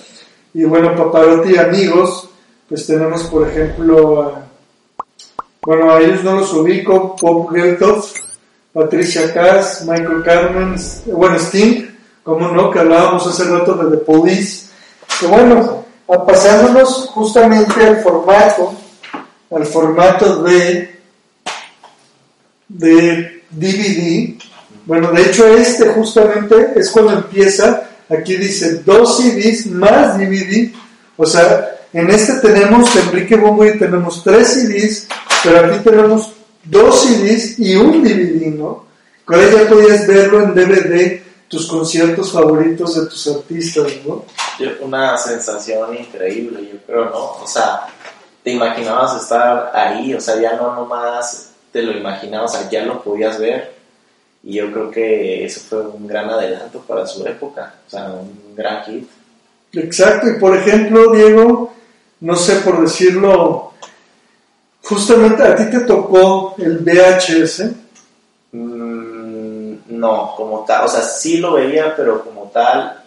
Y 0.54 0.64
bueno, 0.64 0.96
Pavarotti 0.96 1.58
amigos, 1.58 2.30
pues 2.70 2.88
tenemos 2.88 3.24
por 3.24 3.50
ejemplo, 3.50 4.22
a, 4.22 4.48
bueno, 5.62 5.92
a 5.92 6.00
ellos 6.00 6.24
no 6.24 6.38
los 6.38 6.54
ubico, 6.54 7.18
Bob 7.22 7.54
Geldof, 7.54 8.14
Patricia 8.72 9.34
Cass, 9.34 9.86
Michael 9.86 10.24
Carmen, 10.24 10.76
bueno, 11.08 11.36
Sting, 11.36 11.86
como 12.24 12.48
no, 12.50 12.72
que 12.72 12.80
hablábamos 12.80 13.28
hace 13.28 13.44
rato 13.46 13.74
de 13.74 13.98
The 13.98 14.04
Police. 14.04 14.68
Que 15.20 15.28
bueno, 15.28 15.86
pasándonos 16.08 17.10
justamente 17.10 17.86
al 17.86 18.02
formato, 18.02 18.74
al 19.52 19.66
formato 19.66 20.44
de 20.44 20.98
de 22.68 23.44
DVD. 23.50 24.36
Bueno, 24.86 25.12
de 25.12 25.24
hecho 25.24 25.48
este 25.48 25.90
justamente 25.90 26.56
es 26.76 26.90
cuando 26.90 27.14
empieza, 27.14 27.90
aquí 28.10 28.36
dice 28.36 28.84
dos 28.86 29.18
CDs 29.18 29.68
más 29.68 30.18
DVD, 30.18 30.72
o 31.18 31.26
sea, 31.26 31.72
en 31.94 32.10
este 32.10 32.34
tenemos 32.36 32.96
Enrique 32.96 33.36
Bombo 33.36 33.66
y 33.66 33.78
tenemos 33.78 34.24
tres 34.24 34.48
CDs, 34.54 35.08
pero 35.44 35.66
aquí 35.66 35.84
tenemos 35.84 36.34
dos 36.64 37.04
CDs 37.04 37.60
y 37.60 37.76
un 37.76 38.04
DVD, 38.04 38.48
¿no? 38.58 38.86
Con 39.26 39.40
ella 39.40 39.68
podías 39.68 40.08
verlo 40.08 40.44
en 40.44 40.54
DVD, 40.54 41.22
tus 41.48 41.68
conciertos 41.68 42.32
favoritos 42.32 42.96
de 42.96 43.06
tus 43.08 43.27
artistas, 43.27 43.94
¿no? 44.06 44.25
Una 44.82 45.18
sensación 45.18 45.96
increíble, 45.96 46.70
yo 46.72 46.80
creo, 46.86 47.06
¿no? 47.06 47.44
O 47.44 47.48
sea, 47.48 47.88
te 48.44 48.51
imaginabas 48.51 49.22
estar 49.22 49.72
ahí, 49.74 50.13
o 50.13 50.22
sea, 50.22 50.39
ya 50.39 50.56
no 50.56 50.74
nomás 50.74 51.51
te 51.72 51.82
lo 51.82 51.92
imaginabas, 51.92 52.56
o 52.56 52.58
sea, 52.58 52.70
ya 52.70 52.86
lo 52.86 53.01
podías 53.04 53.39
ver. 53.39 53.75
Y 54.44 54.56
yo 54.56 54.72
creo 54.72 54.92
que 54.92 55.46
eso 55.46 55.62
fue 55.68 55.82
un 55.82 56.08
gran 56.08 56.30
adelanto 56.30 56.80
para 56.80 57.06
su 57.06 57.25
época, 57.25 57.75
o 57.86 57.89
sea, 57.89 58.06
un 58.06 58.56
gran 58.56 58.84
hit. 58.84 59.08
Exacto, 59.74 60.30
y 60.30 60.39
por 60.39 60.56
ejemplo, 60.56 61.12
Diego, 61.12 61.74
no 62.22 62.36
sé 62.36 62.56
por 62.58 62.82
decirlo, 62.82 63.74
justamente 64.82 65.44
a 65.44 65.56
ti 65.56 65.66
te 65.70 65.82
tocó 65.82 66.56
el 66.58 66.80
VHS. 66.80 67.63
No, 69.98 70.34
como 70.36 70.63
tal, 70.66 70.86
o 70.86 70.88
sea, 70.88 71.01
sí 71.01 71.38
lo 71.38 71.54
veía, 71.54 71.96
pero 71.96 72.24
como 72.24 72.44
tal, 72.54 73.04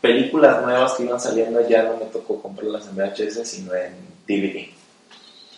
películas 0.00 0.62
nuevas 0.62 0.94
que 0.94 1.04
iban 1.04 1.20
saliendo 1.20 1.66
ya 1.68 1.84
no 1.84 1.96
me 1.96 2.06
tocó 2.06 2.40
comprarlas 2.40 2.86
en 2.88 2.96
VHS, 2.96 3.48
sino 3.48 3.74
en 3.74 3.94
DVD. 4.26 4.68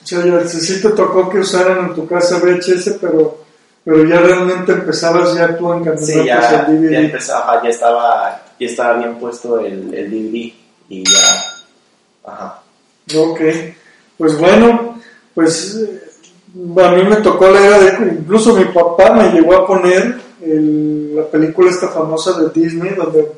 O 0.03 0.07
sea, 0.07 0.49
sí 0.49 0.83
te 0.83 0.91
tocó 0.91 1.29
que 1.31 1.39
usaran 1.39 1.87
en 1.87 1.95
tu 1.95 2.07
casa 2.07 2.39
VHS, 2.39 2.97
pero, 3.01 3.45
pero 3.85 4.05
ya 4.05 4.21
realmente 4.21 4.73
empezabas 4.73 5.35
ya 5.35 5.57
tú 5.57 5.73
en 5.73 5.99
sí, 5.99 6.25
ya, 6.25 6.67
el 6.67 6.79
DVD. 6.79 6.91
Ya, 6.91 7.01
empezaba, 7.01 7.63
ya, 7.63 7.71
estaba, 7.71 8.43
ya 8.59 8.67
estaba 8.67 8.99
bien 8.99 9.15
puesto 9.17 9.61
el, 9.61 9.95
el 9.95 10.11
DVD 10.11 10.53
y 10.89 11.05
ya... 11.05 11.45
Ajá. 12.25 12.63
Ok, 13.17 13.41
pues 14.19 14.39
bueno, 14.39 15.01
pues 15.35 15.79
a 16.55 16.91
mí 16.91 17.03
me 17.05 17.17
tocó 17.17 17.51
la 17.51 17.67
era 17.67 17.79
de... 17.79 18.13
Incluso 18.21 18.55
mi 18.55 18.65
papá 18.67 19.13
me 19.13 19.31
llegó 19.31 19.57
a 19.57 19.67
poner 19.67 20.21
la 20.41 21.25
película 21.27 21.71
esta 21.71 21.89
famosa 21.89 22.39
de 22.41 22.51
Disney, 22.51 22.95
donde 22.95 23.31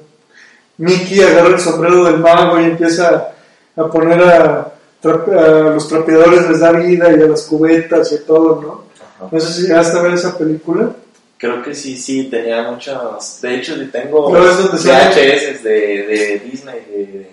Mickey 0.78 1.20
agarra 1.20 1.48
el 1.48 1.60
sombrero 1.60 2.04
del 2.04 2.18
mago 2.18 2.60
y 2.60 2.64
empieza 2.64 3.34
a 3.76 3.86
poner 3.88 4.22
a 4.22 4.74
a 5.08 5.70
los 5.74 5.88
trapeadores 5.88 6.48
les 6.48 6.60
da 6.60 6.72
vida 6.72 7.10
y 7.10 7.22
a 7.22 7.26
las 7.26 7.42
cubetas 7.42 8.12
y 8.12 8.18
todo, 8.24 8.60
¿no? 8.60 9.28
No 9.30 9.40
sé 9.40 9.66
si 9.66 9.72
hasta 9.72 10.02
ver 10.02 10.14
esa 10.14 10.36
película. 10.36 10.90
Creo 11.36 11.62
que 11.62 11.74
sí, 11.74 11.96
sí, 11.96 12.24
tenía 12.24 12.70
muchos. 12.70 13.40
De 13.40 13.56
hecho, 13.56 13.74
tengo 13.90 14.30
VHS 14.30 15.62
de, 15.62 16.06
de 16.06 16.42
Disney, 16.44 16.80
de, 16.88 17.30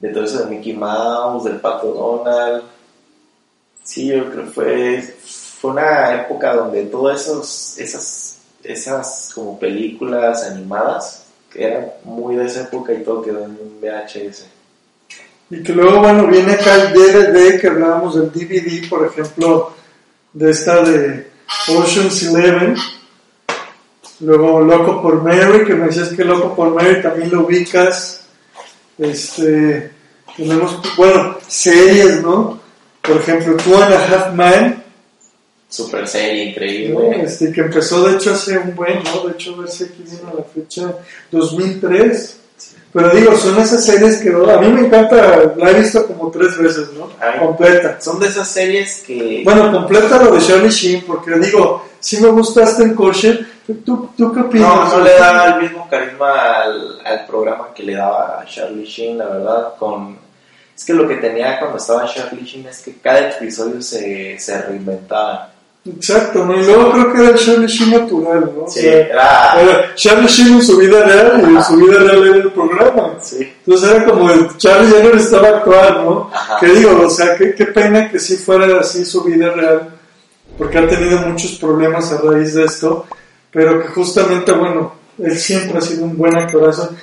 de 0.00 0.08
todo 0.08 0.24
eso 0.24 0.44
de 0.44 0.56
Mickey 0.56 0.72
Mouse, 0.72 1.44
del 1.44 1.60
Pato 1.60 1.92
Donald. 1.92 2.62
Sí, 3.86 4.08
yo 4.08 4.28
creo 4.30 4.46
que 4.46 4.50
fue, 4.50 5.14
fue 5.60 5.70
una 5.70 6.22
época 6.22 6.54
donde 6.54 6.86
todas 6.86 7.78
esas, 7.78 8.38
esas 8.64 9.30
como 9.32 9.56
películas 9.60 10.42
animadas, 10.42 11.24
que 11.52 11.64
eran 11.64 11.92
muy 12.02 12.34
de 12.34 12.46
esa 12.46 12.62
época 12.62 12.92
y 12.92 13.04
todo 13.04 13.22
quedó 13.22 13.44
en 13.44 13.52
un 13.52 13.80
VHS. 13.80 14.46
Y 15.50 15.62
que 15.62 15.72
luego, 15.72 16.00
bueno, 16.00 16.26
viene 16.26 16.54
acá 16.54 16.74
el 16.74 16.92
DVD 16.92 17.60
que 17.60 17.68
hablábamos 17.68 18.16
del 18.16 18.32
DVD, 18.32 18.88
por 18.88 19.06
ejemplo, 19.06 19.72
de 20.32 20.50
esta 20.50 20.82
de 20.82 21.30
Ocean's 21.68 22.24
Eleven. 22.24 22.74
Luego 24.18 24.62
Loco 24.62 25.00
por 25.00 25.22
Mary, 25.22 25.64
que 25.64 25.74
me 25.74 25.86
decías 25.86 26.08
que 26.08 26.24
Loco 26.24 26.56
por 26.56 26.70
Mary 26.70 27.00
también 27.00 27.30
lo 27.30 27.46
ubicas. 27.46 28.26
Este, 28.98 29.92
tenemos, 30.36 30.80
bueno, 30.96 31.36
series, 31.46 32.20
¿no? 32.20 32.65
Por 33.06 33.16
ejemplo, 33.18 33.56
Two 33.56 33.76
and 33.82 33.94
a 33.94 33.98
Half 33.98 34.34
Man. 34.34 34.82
Super 35.68 36.06
serie, 36.06 36.44
increíble. 36.44 37.22
Este, 37.22 37.52
que 37.52 37.60
empezó 37.60 38.06
de 38.08 38.16
hecho 38.16 38.32
hace 38.32 38.56
un 38.58 38.74
buen, 38.74 39.02
¿no? 39.02 39.26
De 39.26 39.32
hecho, 39.32 39.54
a 39.54 39.60
ver 39.60 39.68
si 39.68 39.84
aquí 39.84 40.04
viene 40.04 40.32
la 40.36 40.44
fecha, 40.44 40.94
2003. 41.30 42.40
Pero 42.92 43.10
digo, 43.10 43.36
son 43.36 43.58
esas 43.60 43.84
series 43.84 44.18
que 44.22 44.30
a 44.30 44.58
mí 44.58 44.68
me 44.68 44.86
encanta, 44.86 45.52
la 45.56 45.70
he 45.70 45.74
visto 45.74 46.06
como 46.06 46.30
tres 46.30 46.56
veces, 46.56 46.88
¿no? 46.94 47.10
completa. 47.38 48.00
Son 48.00 48.18
de 48.18 48.28
esas 48.28 48.48
series 48.48 49.02
que... 49.06 49.42
Bueno, 49.44 49.70
completa 49.70 50.22
lo 50.22 50.34
de 50.34 50.40
Charlie 50.40 50.70
Sheen, 50.70 51.04
porque 51.04 51.32
digo, 51.38 51.84
si 52.00 52.18
me 52.22 52.28
gustaste 52.28 52.84
en 52.84 52.94
Kosher, 52.94 53.46
¿tú, 53.84 54.08
¿tú 54.16 54.32
qué 54.32 54.40
opinas? 54.40 54.68
No, 54.68 54.98
no 54.98 55.04
le 55.04 55.10
da 55.12 55.56
el 55.56 55.62
mismo 55.64 55.86
carisma 55.90 56.62
al, 56.62 57.00
al 57.04 57.26
programa 57.26 57.68
que 57.74 57.82
le 57.82 57.96
daba 57.96 58.40
a 58.40 58.46
Charlie 58.46 58.86
Sheen, 58.86 59.18
la 59.18 59.26
verdad, 59.26 59.74
con... 59.78 60.25
Es 60.76 60.84
que 60.84 60.92
lo 60.92 61.08
que 61.08 61.16
tenía 61.16 61.58
cuando 61.58 61.78
estaba 61.78 62.04
Charlie 62.04 62.44
Sheen 62.44 62.66
es 62.66 62.82
que 62.82 62.96
cada 62.98 63.30
episodio 63.30 63.80
se, 63.80 64.38
se 64.38 64.60
reinventaba. 64.62 65.50
Exacto, 65.86 66.44
¿no? 66.44 66.60
Y 66.60 66.64
luego 66.64 66.92
creo 66.92 67.12
que 67.12 67.18
era 67.20 67.30
el 67.30 67.38
Charlie 67.38 67.66
Sheen 67.66 67.90
natural, 67.92 68.52
¿no? 68.56 68.68
Sí, 68.68 68.86
era... 68.86 69.60
era... 69.60 69.94
Charlie 69.94 70.26
Sheen 70.26 70.54
en 70.54 70.62
su 70.62 70.76
vida 70.76 71.02
real 71.02 71.40
y 71.40 71.56
en 71.56 71.62
su 71.62 71.76
vida 71.76 71.98
real 71.98 72.26
era 72.26 72.36
el 72.36 72.52
programa. 72.52 73.14
Sí. 73.22 73.52
Entonces 73.64 73.90
era 73.90 74.04
como 74.04 74.30
el 74.30 74.56
Charlie 74.58 74.90
ya 74.90 75.02
no 75.02 75.14
necesitaba 75.14 75.48
actuar, 75.48 76.04
¿no? 76.04 76.30
Ajá. 76.32 76.58
Que 76.60 76.66
digo, 76.66 77.00
o 77.06 77.10
sea, 77.10 77.36
qué, 77.36 77.54
qué 77.54 77.66
pena 77.66 78.10
que 78.10 78.18
sí 78.18 78.36
fuera 78.36 78.80
así 78.80 79.04
su 79.04 79.22
vida 79.24 79.50
real, 79.52 79.88
porque 80.58 80.78
ha 80.78 80.88
tenido 80.88 81.18
muchos 81.20 81.52
problemas 81.52 82.12
a 82.12 82.20
raíz 82.20 82.54
de 82.54 82.64
esto, 82.64 83.06
pero 83.50 83.80
que 83.80 83.88
justamente, 83.88 84.52
bueno, 84.52 84.92
él 85.22 85.38
siempre 85.38 85.78
ha 85.78 85.80
sido 85.80 86.04
un 86.04 86.16
buen 86.16 86.36
actorazo. 86.36 86.94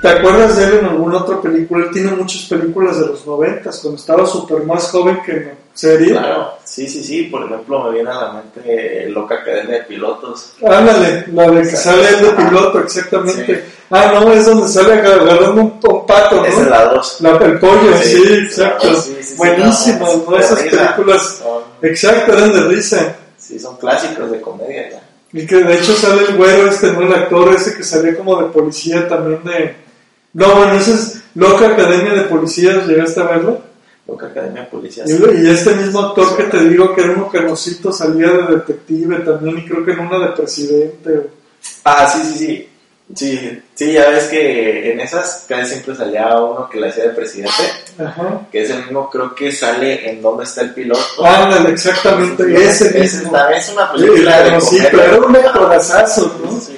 ¿Te 0.00 0.08
acuerdas 0.08 0.56
de 0.56 0.64
él 0.64 0.78
en 0.80 0.84
alguna 0.86 1.18
otra 1.18 1.40
película? 1.40 1.84
Él 1.86 1.90
tiene 1.92 2.12
muchas 2.12 2.42
películas 2.42 2.98
de 3.00 3.06
los 3.06 3.26
noventas, 3.26 3.78
cuando 3.80 3.98
estaba 4.00 4.26
súper 4.26 4.64
más 4.64 4.88
joven 4.90 5.20
que 5.24 5.32
en 5.32 5.52
serie. 5.74 6.10
Claro, 6.12 6.52
sí, 6.64 6.88
sí, 6.88 7.02
sí. 7.02 7.22
Por 7.24 7.44
ejemplo, 7.44 7.84
me 7.84 7.92
viene 7.92 8.10
a 8.10 8.14
la 8.14 8.32
mente 8.32 9.08
Loca 9.08 9.36
Academia 9.36 9.78
de 9.78 9.82
Pilotos. 9.84 10.52
Ándale, 10.66 11.24
la 11.32 11.50
de 11.50 11.60
que 11.62 11.76
sale 11.76 12.08
él 12.08 12.22
de 12.22 12.30
piloto, 12.32 12.78
exactamente. 12.80 13.54
Sí. 13.56 13.72
Ah, 13.90 14.10
no, 14.14 14.32
es 14.32 14.46
donde 14.46 14.68
sale 14.68 14.92
agarrando 14.94 15.52
un, 15.52 15.60
un 15.82 16.06
pato, 16.06 16.36
¿no? 16.36 16.44
Es 16.46 16.66
la 16.66 16.84
2. 16.86 17.16
La, 17.20 17.30
el 17.36 17.58
pollo, 17.58 17.96
sí, 18.02 18.08
Sí, 18.16 18.32
exacto. 18.46 18.94
sí, 19.00 19.34
Buenísimas, 19.36 20.16
no, 20.28 20.36
Esas 20.38 20.58
películas, 20.62 21.22
Son- 21.42 21.62
exacto, 21.82 22.32
eran 22.32 22.52
de 22.52 22.60
risa. 22.62 23.16
Sí, 23.38 23.58
son 23.58 23.76
clásicos 23.76 24.30
de 24.30 24.40
comedia 24.40 24.90
ya. 24.90 25.02
Y 25.32 25.46
que 25.46 25.56
de 25.56 25.78
hecho 25.78 25.94
sale 25.94 26.26
el 26.28 26.36
güero 26.36 26.68
este, 26.68 26.92
¿no? 26.92 27.02
El 27.02 27.12
actor 27.12 27.54
ese 27.54 27.74
que 27.74 27.82
salía 27.82 28.16
como 28.16 28.40
de 28.40 28.48
policía 28.50 29.08
también 29.08 29.42
de, 29.44 29.74
No, 30.34 30.56
bueno, 30.56 30.74
esa 30.74 30.92
es 30.92 31.22
Loca 31.34 31.68
Academia 31.68 32.12
de 32.12 32.22
Policías, 32.22 32.86
¿llegaste 32.86 33.20
a 33.20 33.24
verlo? 33.24 33.62
Loca 34.06 34.26
Academia 34.26 34.62
de 34.62 34.68
Policías. 34.68 35.08
Y, 35.08 35.14
y 35.14 35.50
este 35.50 35.74
mismo 35.74 36.00
actor 36.00 36.36
que 36.36 36.44
te 36.44 36.68
digo 36.68 36.94
que 36.94 37.02
era 37.02 37.12
uno 37.12 37.30
canosito 37.30 37.92
salía 37.92 38.30
de 38.30 38.56
detective 38.56 39.20
también 39.20 39.58
y 39.58 39.64
creo 39.64 39.84
que 39.84 39.92
en 39.92 40.00
una 40.00 40.18
de 40.18 40.32
presidente. 40.32 41.30
Ah, 41.84 42.06
sí, 42.12 42.20
sí, 42.24 42.38
sí. 42.38 42.68
Sí, 43.14 43.62
sí, 43.74 43.92
ya 43.92 44.08
ves 44.08 44.24
que 44.24 44.92
en 44.92 45.00
esas 45.00 45.44
casi 45.46 45.72
siempre 45.72 45.94
salía 45.94 46.34
uno 46.40 46.68
que 46.70 46.80
la 46.80 46.88
hacía 46.88 47.04
de 47.04 47.10
presidente, 47.10 47.52
Ajá. 47.98 48.40
que 48.50 48.62
es 48.62 48.70
el 48.70 48.84
mismo, 48.84 49.10
creo 49.10 49.34
que 49.34 49.52
sale 49.52 50.10
en 50.10 50.22
Dónde 50.22 50.44
está 50.44 50.62
el 50.62 50.72
piloto. 50.72 51.02
Ándale, 51.24 51.70
exactamente, 51.70 52.42
ese 52.64 52.88
Ese 52.88 53.18
mismo. 53.18 53.32
también 53.32 53.60
es 53.60 53.68
una 53.68 53.86
Sí, 53.92 53.92
película 53.98 54.38
de 54.38 54.48
canosito, 54.48 54.90
comedia. 54.90 55.04
era 55.12 55.20
un 55.20 55.36
actorazazo, 55.36 56.40
¿no? 56.42 56.60
Sí. 56.60 56.76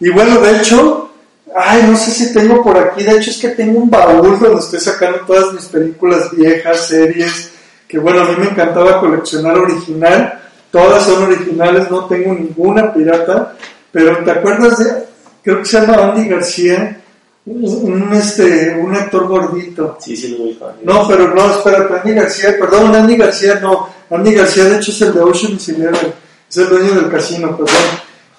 Y 0.00 0.08
bueno, 0.10 0.40
de 0.40 0.56
hecho, 0.58 1.10
ay, 1.54 1.84
no 1.88 1.96
sé 1.96 2.10
si 2.10 2.32
tengo 2.34 2.64
por 2.64 2.76
aquí, 2.76 3.04
de 3.04 3.12
hecho 3.12 3.30
es 3.30 3.38
que 3.38 3.48
tengo 3.50 3.78
un 3.78 3.88
baúl 3.88 4.38
donde 4.40 4.60
estoy 4.60 4.80
sacando 4.80 5.20
todas 5.20 5.52
mis 5.52 5.66
películas 5.66 6.30
viejas, 6.32 6.88
series, 6.88 7.50
que 7.86 7.98
bueno, 8.00 8.22
a 8.22 8.24
mí 8.24 8.34
me 8.38 8.46
encantaba 8.50 8.98
coleccionar 8.98 9.56
original, 9.56 10.40
todas 10.72 11.04
son 11.04 11.22
originales, 11.22 11.88
no 11.90 12.06
tengo 12.06 12.34
ninguna 12.34 12.92
pirata, 12.92 13.54
pero 13.92 14.18
¿te 14.24 14.30
acuerdas 14.32 14.78
de, 14.78 15.05
creo 15.46 15.60
que 15.60 15.64
se 15.64 15.80
llama 15.80 16.10
Andy 16.10 16.28
García, 16.28 17.00
un, 17.44 18.12
este, 18.12 18.74
un 18.74 18.92
actor 18.96 19.28
gordito? 19.28 19.96
Sí, 20.00 20.16
sí, 20.16 20.36
lo 20.36 20.46
dijo. 20.46 20.72
No, 20.82 21.06
pero 21.06 21.32
no, 21.32 21.52
espérate, 21.52 21.94
Andy 22.00 22.14
García, 22.14 22.56
perdón, 22.58 22.92
Andy 22.92 23.16
García 23.16 23.60
no, 23.60 23.88
Andy 24.10 24.34
García 24.34 24.64
de 24.64 24.78
hecho 24.78 24.90
es 24.90 25.00
el 25.02 25.14
de 25.14 25.20
Ocean's 25.20 25.68
Eleven, 25.68 26.12
es 26.50 26.56
el 26.56 26.68
dueño 26.68 26.94
del 26.94 27.08
casino, 27.08 27.56
perdón. 27.56 27.74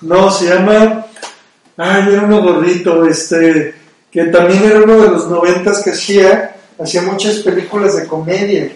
No, 0.02 0.30
se 0.30 0.50
llama, 0.54 1.06
ay, 1.78 2.10
era 2.12 2.24
uno 2.24 2.42
gordito, 2.42 3.06
este, 3.06 3.74
que 4.12 4.26
también 4.26 4.66
era 4.66 4.80
uno 4.82 5.02
de 5.02 5.10
los 5.10 5.30
noventas 5.30 5.82
que 5.82 5.92
hacía, 5.92 6.58
hacía 6.78 7.04
muchas 7.04 7.38
películas 7.38 7.96
de 7.96 8.06
comedia. 8.06 8.70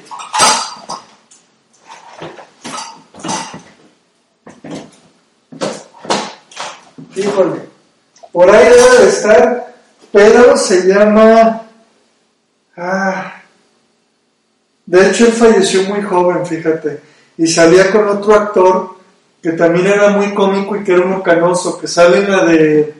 Híjole, 7.14 7.71
por 8.32 8.50
ahí 8.50 8.70
debe 8.70 9.04
de 9.04 9.10
estar, 9.10 9.74
pero 10.12 10.58
se 10.58 10.88
llama, 10.88 11.64
ah, 12.78 13.34
de 14.86 15.08
hecho, 15.08 15.26
él 15.26 15.34
falleció 15.34 15.84
muy 15.84 16.02
joven, 16.02 16.46
fíjate, 16.46 17.00
y 17.38 17.48
salía 17.48 17.92
con 17.92 18.08
otro 18.08 18.34
actor 18.36 18.90
que 19.42 19.52
también 19.54 19.88
era 19.88 20.10
muy 20.10 20.34
cómico 20.34 20.76
y 20.76 20.84
que 20.84 20.94
era 20.94 21.04
uno 21.06 21.24
canoso, 21.24 21.80
que 21.80 21.88
sale 21.88 22.18
en 22.20 22.32
la 22.32 22.46
de 22.46 22.94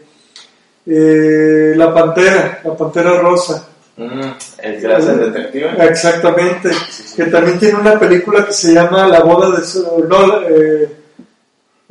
eh, 0.88 1.74
La 1.76 1.94
Pantera, 1.94 2.62
La 2.64 2.76
Pantera 2.76 3.20
Rosa. 3.20 3.68
Mm, 3.98 4.22
el 4.60 4.82
que 4.82 4.94
hace 4.94 5.12
el 5.12 5.32
detective. 5.32 5.76
Exactamente, 5.86 6.74
Sí, 6.90 7.04
sí. 7.06 7.16
que 7.18 7.26
también 7.26 7.60
tiene 7.60 7.78
una 7.80 8.00
película 8.00 8.46
que 8.46 8.54
se 8.54 8.74
llama 8.74 9.06
La 9.08 9.20
boda 9.20 9.60
de 9.60 9.66
su, 9.66 10.06
no, 10.08 10.42
eh, 10.42 11.01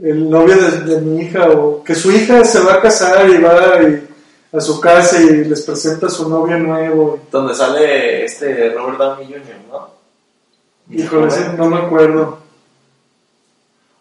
el 0.02 0.28
novio 0.30 0.56
de, 0.56 0.80
de 0.94 1.00
mi 1.00 1.22
hija, 1.22 1.48
o 1.50 1.82
que 1.84 1.94
su 1.94 2.10
hija 2.10 2.44
se 2.44 2.60
va 2.60 2.74
a 2.74 2.80
casar 2.80 3.28
y 3.28 3.38
va 3.38 3.82
y- 3.82 4.06
a 4.56 4.60
su 4.60 4.80
casa 4.80 5.20
y 5.22 5.44
les 5.44 5.62
presenta 5.62 6.06
a 6.06 6.10
su 6.10 6.28
novio 6.28 6.58
nuevo. 6.58 7.20
Donde 7.30 7.54
sale 7.54 8.24
este 8.24 8.70
Robert 8.70 8.98
Downey 8.98 9.26
Jr., 9.26 9.42
¿no? 9.70 9.90
Híjole, 10.90 11.28
ese 11.28 11.52
no 11.56 11.66
me 11.66 11.76
acuerdo. 11.78 12.38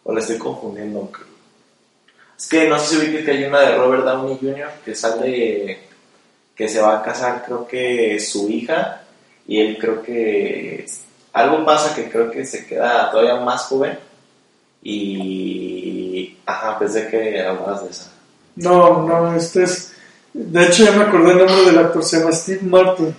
O 0.03 0.13
le 0.13 0.21
estoy 0.21 0.37
confundiendo. 0.37 1.11
Es 2.37 2.47
que 2.47 2.67
no 2.67 2.79
sé 2.79 2.95
si 2.95 3.05
vi 3.07 3.23
que 3.23 3.31
hay 3.31 3.43
una 3.43 3.59
de 3.59 3.75
Robert 3.77 4.05
Downey 4.05 4.37
Jr. 4.41 4.69
que 4.83 4.95
sale 4.95 5.79
que 6.55 6.67
se 6.67 6.81
va 6.81 6.97
a 6.97 7.03
casar, 7.03 7.43
creo 7.45 7.67
que 7.67 8.19
su 8.19 8.49
hija, 8.49 9.03
y 9.47 9.59
él 9.61 9.77
creo 9.79 10.01
que 10.01 10.85
algo 11.33 11.63
pasa 11.63 11.95
que 11.95 12.09
creo 12.09 12.31
que 12.31 12.45
se 12.45 12.65
queda 12.65 13.11
todavía 13.11 13.35
más 13.39 13.63
joven. 13.63 13.97
Y. 14.81 16.37
Ajá, 16.45 16.79
pensé 16.79 17.07
que 17.07 17.41
hablabas 17.41 17.83
de 17.83 17.89
esa. 17.89 18.11
No, 18.55 19.07
no, 19.07 19.35
este 19.35 19.63
es. 19.63 19.93
De 20.33 20.65
hecho, 20.65 20.85
ya 20.85 20.91
me 20.91 21.03
acordé 21.03 21.31
el 21.31 21.37
nombre 21.39 21.65
del 21.65 21.77
actor, 21.79 22.03
se 22.03 22.19
llama 22.19 22.31
Steve 22.31 22.61
Martin. 22.63 23.15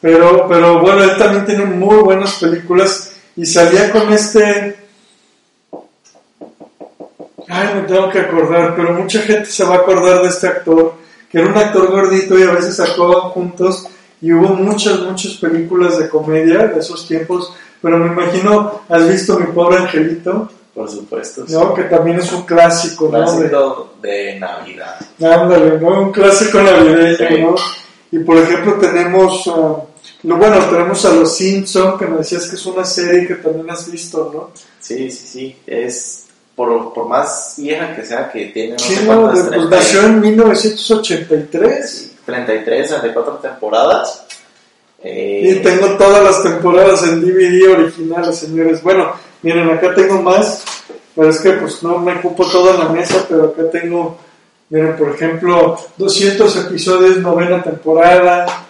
Pero, 0.00 0.48
pero 0.48 0.80
bueno, 0.80 1.04
él 1.04 1.16
también 1.16 1.46
tiene 1.46 1.64
muy 1.64 1.96
buenas 2.02 2.34
películas 2.34 3.12
y 3.36 3.46
salía 3.46 3.92
con 3.92 4.12
este. 4.12 4.76
Ay, 7.48 7.74
me 7.74 7.82
tengo 7.82 8.10
que 8.10 8.18
acordar, 8.18 8.74
pero 8.74 8.94
mucha 8.94 9.20
gente 9.20 9.46
se 9.46 9.64
va 9.64 9.76
a 9.76 9.78
acordar 9.78 10.22
de 10.22 10.28
este 10.28 10.48
actor, 10.48 10.94
que 11.30 11.38
era 11.38 11.48
un 11.48 11.56
actor 11.56 11.90
gordito 11.90 12.38
y 12.38 12.42
a 12.42 12.52
veces 12.52 12.80
actuaban 12.80 13.30
juntos 13.30 13.86
y 14.20 14.32
hubo 14.32 14.54
muchas, 14.54 15.00
muchas 15.00 15.34
películas 15.34 15.98
de 15.98 16.08
comedia 16.08 16.68
de 16.68 16.80
esos 16.80 17.06
tiempos, 17.06 17.52
pero 17.82 17.98
me 17.98 18.06
imagino, 18.06 18.80
¿has 18.88 19.08
visto 19.08 19.38
Mi 19.38 19.46
Pobre 19.52 19.78
Angelito? 19.78 20.48
Por 20.74 20.88
supuesto. 20.90 21.44
sí. 21.46 21.52
¿No? 21.52 21.74
Que 21.74 21.82
también 21.82 22.18
es 22.20 22.32
un 22.32 22.42
clásico, 22.44 23.10
¿no? 23.12 23.18
De- 23.18 23.24
Clásico 23.50 23.90
de 24.00 24.38
Navidad. 24.40 24.96
Ándale, 25.20 25.78
¿no? 25.78 26.02
Un 26.04 26.12
clásico 26.12 26.62
navideño, 26.62 27.16
Sí. 27.28 27.42
¿no? 27.42 27.54
Y 28.10 28.18
por 28.20 28.38
ejemplo 28.38 28.74
tenemos, 28.74 29.42
ah, 29.48 29.76
lo 30.22 30.36
bueno, 30.36 30.58
tenemos 30.70 31.04
a 31.04 31.12
Los 31.12 31.36
Simpson, 31.36 31.98
que 31.98 32.06
me 32.06 32.18
decías 32.18 32.46
que 32.48 32.56
es 32.56 32.66
una 32.66 32.84
serie 32.86 33.26
que 33.26 33.34
también 33.36 33.70
has 33.70 33.90
visto, 33.90 34.30
¿no? 34.32 34.50
Sí, 34.80 35.10
sí, 35.10 35.26
sí. 35.26 35.56
Es 35.66 36.24
por, 36.56 36.92
por 36.94 37.06
más 37.08 37.54
vieja 37.58 37.94
que 37.94 38.04
sea, 38.04 38.30
que 38.30 38.46
tiene 38.46 38.72
no 38.72 38.78
Sí, 38.78 38.94
sé 38.94 39.04
no, 39.04 39.26
de- 39.28 39.32
pues 39.32 39.48
30 39.50 39.76
nació 39.76 40.02
en 40.04 40.20
1983 40.20 42.08
33, 42.24 42.88
34 42.88 43.34
temporadas. 43.36 44.24
Eh, 45.04 45.56
y 45.56 45.62
tengo 45.62 45.96
todas 45.96 46.22
las 46.22 46.42
temporadas 46.42 47.02
en 47.04 47.20
DVD 47.20 47.72
originales, 47.72 48.38
señores. 48.38 48.82
Bueno, 48.82 49.12
miren, 49.42 49.70
acá 49.70 49.94
tengo 49.94 50.22
más, 50.22 50.62
pero 51.14 51.28
es 51.28 51.40
que 51.40 51.52
pues 51.52 51.82
no 51.82 51.98
me 51.98 52.14
ocupo 52.14 52.46
toda 52.46 52.78
la 52.78 52.88
mesa, 52.90 53.24
pero 53.28 53.46
acá 53.46 53.68
tengo, 53.70 54.16
miren, 54.70 54.96
por 54.96 55.10
ejemplo, 55.10 55.76
200 55.96 56.56
episodios, 56.66 57.18
novena 57.18 57.62
temporada. 57.62 58.66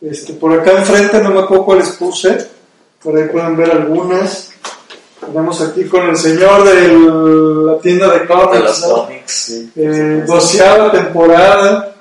Este, 0.00 0.34
por 0.34 0.52
acá 0.52 0.72
enfrente 0.72 1.22
no 1.22 1.30
me 1.30 1.40
acuerdo 1.40 1.64
cuáles 1.64 1.88
puse, 1.90 2.36
por 3.02 3.16
ahí 3.16 3.28
pueden 3.28 3.56
ver 3.56 3.70
algunas. 3.70 4.50
Tenemos 5.20 5.60
aquí 5.62 5.84
con 5.84 6.08
el 6.10 6.16
señor 6.16 6.64
de 6.64 6.88
la 7.72 7.78
tienda 7.78 8.12
de 8.12 8.20
de 8.20 8.26
cómics, 8.26 8.62
los 8.62 8.86
¿no? 8.86 8.94
cómics. 8.94 9.32
sí, 9.32 9.72
por 9.74 9.84
eh, 9.84 10.24
doceava 10.26 10.92
temporada. 10.92 11.95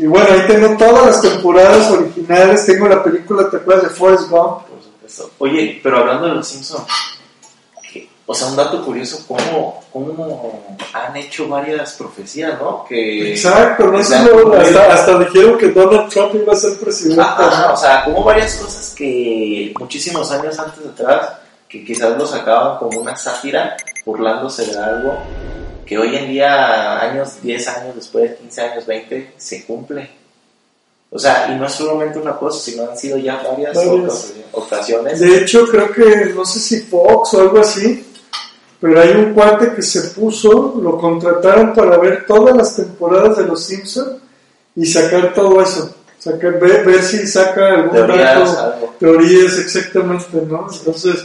Y 0.00 0.06
bueno, 0.06 0.26
ahí 0.32 0.46
tengo 0.46 0.76
todas 0.78 1.06
las 1.06 1.20
temporadas 1.22 1.90
originales. 1.90 2.64
Tengo 2.64 2.88
la 2.88 3.02
película, 3.04 3.50
¿te 3.50 3.58
acuerdas 3.58 3.84
de 3.84 3.90
Forrest 3.90 4.30
Gump? 4.30 4.62
Por 4.66 4.82
supuesto. 4.82 5.30
Oye, 5.38 5.78
pero 5.82 5.98
hablando 5.98 6.26
de 6.28 6.34
los 6.36 6.48
Simpsons, 6.48 6.84
o 8.26 8.34
sea, 8.34 8.46
un 8.46 8.54
dato 8.56 8.84
curioso, 8.84 9.24
¿cómo, 9.26 9.82
cómo 9.92 10.76
han 10.92 11.16
hecho 11.16 11.48
varias 11.48 11.94
profecías, 11.94 12.58
¿no? 12.60 12.84
Que, 12.88 13.32
Exacto, 13.32 13.86
no 13.86 13.98
lo- 13.98 14.42
cumplido. 14.44 14.56
hasta, 14.80 14.92
hasta 14.94 15.18
dijeron 15.18 15.58
que 15.58 15.68
Donald 15.70 16.08
Trump 16.08 16.34
iba 16.36 16.52
a 16.52 16.56
ser 16.56 16.78
presidente. 16.78 17.20
Ajá, 17.20 17.66
¿no? 17.66 17.74
o 17.74 17.76
sea, 17.76 18.04
como 18.04 18.22
varias 18.22 18.54
cosas 18.54 18.94
que 18.96 19.74
muchísimos 19.78 20.30
años 20.30 20.56
antes 20.60 20.82
de 20.84 20.90
atrás, 20.90 21.28
que 21.70 21.84
quizás 21.84 22.18
lo 22.18 22.26
sacaban 22.26 22.78
como 22.78 23.00
una 23.00 23.16
sátira, 23.16 23.76
burlándose 24.04 24.66
de 24.66 24.76
algo, 24.78 25.16
que 25.86 25.96
hoy 25.98 26.16
en 26.16 26.28
día, 26.28 27.00
años, 27.00 27.40
10 27.42 27.68
años 27.68 27.94
después, 27.94 28.34
15 28.38 28.60
años, 28.62 28.86
20, 28.86 29.34
se 29.36 29.64
cumple. 29.64 30.10
O 31.12 31.18
sea, 31.18 31.48
y 31.52 31.58
no 31.58 31.66
es 31.66 31.72
solamente 31.72 32.18
una 32.18 32.36
cosa, 32.36 32.60
sino 32.60 32.88
han 32.90 32.96
sido 32.96 33.18
ya 33.18 33.36
varias, 33.42 33.74
Varias. 33.76 33.94
ocas- 33.94 34.32
ocasiones. 34.52 35.20
De 35.20 35.38
hecho, 35.38 35.66
creo 35.68 35.90
que, 35.92 36.32
no 36.34 36.44
sé 36.44 36.58
si 36.60 36.80
Fox 36.80 37.34
o 37.34 37.40
algo 37.40 37.60
así, 37.60 38.06
pero 38.80 39.00
hay 39.00 39.10
un 39.10 39.34
cuate 39.34 39.72
que 39.74 39.82
se 39.82 40.02
puso, 40.10 40.74
lo 40.82 40.96
contrataron 40.98 41.72
para 41.74 41.98
ver 41.98 42.24
todas 42.26 42.56
las 42.56 42.76
temporadas 42.76 43.36
de 43.38 43.44
Los 43.44 43.64
Simpsons 43.64 44.20
y 44.76 44.86
sacar 44.86 45.34
todo 45.34 45.60
eso. 45.62 45.94
Sacar, 46.18 46.58
ver, 46.60 46.84
ver 46.84 47.02
si 47.02 47.26
saca 47.26 47.74
algún 47.74 47.92
Teorías, 47.92 48.54
dato, 48.54 48.60
algo. 48.74 48.94
teorías 49.00 49.56
exactamente, 49.58 50.42
¿no? 50.48 50.66
Entonces, 50.70 51.24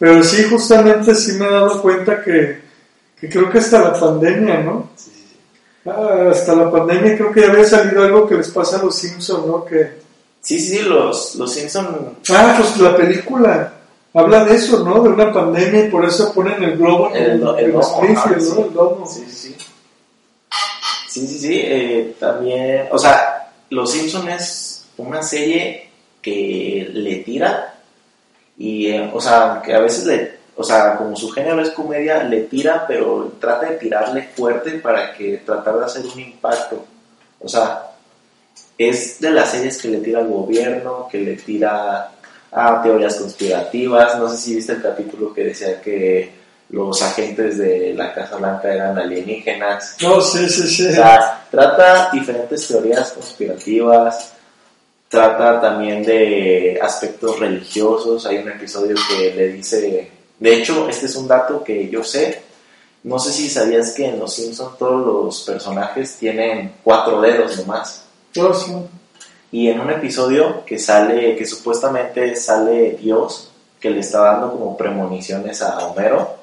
pero 0.00 0.24
sí, 0.24 0.42
justamente 0.50 1.14
sí 1.14 1.34
me 1.34 1.46
he 1.46 1.50
dado 1.50 1.80
cuenta 1.80 2.24
que, 2.24 2.60
que 3.20 3.28
creo 3.28 3.48
que 3.48 3.58
hasta 3.58 3.78
la 3.80 3.92
pandemia, 3.92 4.62
¿no? 4.62 4.90
Sí, 4.96 5.12
sí. 5.14 5.36
Ah, 5.88 6.30
hasta 6.32 6.56
la 6.56 6.70
pandemia 6.70 7.16
creo 7.16 7.30
que 7.30 7.42
ya 7.42 7.52
había 7.52 7.64
salido 7.64 8.02
algo 8.02 8.26
que 8.26 8.34
les 8.34 8.50
pasa 8.50 8.80
a 8.80 8.82
los 8.82 8.96
Simpsons, 8.96 9.46
¿no? 9.46 9.64
Que, 9.64 10.00
Sí, 10.40 10.58
sí, 10.58 10.80
los, 10.80 11.34
los 11.34 11.52
Simpson 11.52 12.16
ah, 12.30 12.54
pues 12.56 12.78
la 12.78 12.96
película 12.96 13.74
habla 14.14 14.44
de 14.44 14.56
eso, 14.56 14.82
¿no? 14.82 15.02
De 15.02 15.10
una 15.10 15.32
pandemia 15.32 15.86
y 15.86 15.90
por 15.90 16.04
eso 16.04 16.32
ponen 16.32 16.62
el 16.62 16.78
globo 16.78 17.14
en, 17.14 17.24
El, 17.24 17.30
el, 17.58 17.72
¿no? 17.74 17.82
sí. 17.82 18.06
El 18.58 18.72
domo. 18.72 19.06
Sí, 19.06 19.24
sí, 19.28 19.54
sí. 19.54 19.56
Sí, 21.08 21.26
sí, 21.26 21.38
sí. 21.38 21.60
eh, 21.62 22.16
también, 22.18 22.88
o 22.90 22.98
sea, 22.98 23.52
Los 23.68 23.92
Simpson 23.92 24.28
es 24.30 24.84
una 24.96 25.22
serie 25.22 25.90
que 26.22 26.88
le 26.92 27.16
tira 27.16 27.79
y, 28.60 28.88
eh, 28.88 29.10
o 29.14 29.18
sea, 29.18 29.62
que 29.64 29.74
a 29.74 29.80
veces 29.80 30.04
le, 30.04 30.32
o 30.54 30.62
sea, 30.62 30.94
como 30.96 31.16
su 31.16 31.30
género 31.30 31.62
es 31.62 31.70
comedia, 31.70 32.22
le 32.24 32.42
tira, 32.42 32.84
pero 32.86 33.32
trata 33.40 33.70
de 33.70 33.78
tirarle 33.78 34.28
fuerte 34.36 34.72
para 34.72 35.14
que 35.14 35.38
tratar 35.38 35.78
de 35.78 35.86
hacer 35.86 36.04
un 36.04 36.20
impacto. 36.20 36.84
O 37.40 37.48
sea, 37.48 37.86
es 38.76 39.18
de 39.18 39.30
las 39.30 39.50
series 39.50 39.80
que 39.80 39.88
le 39.88 40.00
tira 40.00 40.18
al 40.18 40.28
gobierno, 40.28 41.08
que 41.10 41.20
le 41.20 41.36
tira 41.36 42.10
a 42.52 42.82
teorías 42.82 43.16
conspirativas. 43.16 44.18
No 44.18 44.28
sé 44.28 44.36
si 44.36 44.56
viste 44.56 44.72
el 44.72 44.82
capítulo 44.82 45.32
que 45.32 45.44
decía 45.44 45.80
que 45.80 46.30
los 46.68 47.00
agentes 47.00 47.56
de 47.56 47.94
la 47.94 48.12
Casa 48.12 48.36
Blanca 48.36 48.70
eran 48.70 48.98
alienígenas. 48.98 49.96
No, 50.02 50.20
sí, 50.20 50.46
sí, 50.50 50.68
sí. 50.68 50.86
O 50.86 50.92
sea, 50.92 51.46
trata 51.50 52.10
diferentes 52.12 52.68
teorías 52.68 53.10
conspirativas, 53.12 54.34
trata 55.10 55.60
también 55.60 56.04
de 56.04 56.78
aspectos 56.80 57.40
religiosos. 57.40 58.24
Hay 58.26 58.38
un 58.38 58.48
episodio 58.48 58.94
que 59.08 59.34
le 59.34 59.48
dice, 59.48 60.10
de 60.38 60.54
hecho, 60.54 60.88
este 60.88 61.06
es 61.06 61.16
un 61.16 61.26
dato 61.26 61.64
que 61.64 61.88
yo 61.88 62.04
sé. 62.04 62.42
No 63.02 63.18
sé 63.18 63.32
si 63.32 63.50
sabías 63.50 63.92
que 63.92 64.06
en 64.06 64.20
Los 64.20 64.34
Simpsons 64.34 64.78
todos 64.78 65.04
los 65.04 65.42
personajes 65.42 66.16
tienen 66.16 66.74
cuatro 66.84 67.20
dedos 67.20 67.58
nomás. 67.58 68.04
Oh, 68.38 68.54
sí. 68.54 68.72
Y 69.50 69.68
en 69.68 69.80
un 69.80 69.90
episodio 69.90 70.64
que 70.64 70.78
sale, 70.78 71.34
que 71.34 71.44
supuestamente 71.44 72.36
sale 72.36 72.92
Dios, 72.92 73.50
que 73.80 73.90
le 73.90 74.00
está 74.00 74.20
dando 74.20 74.52
como 74.52 74.76
premoniciones 74.76 75.60
a 75.60 75.88
Homero, 75.88 76.36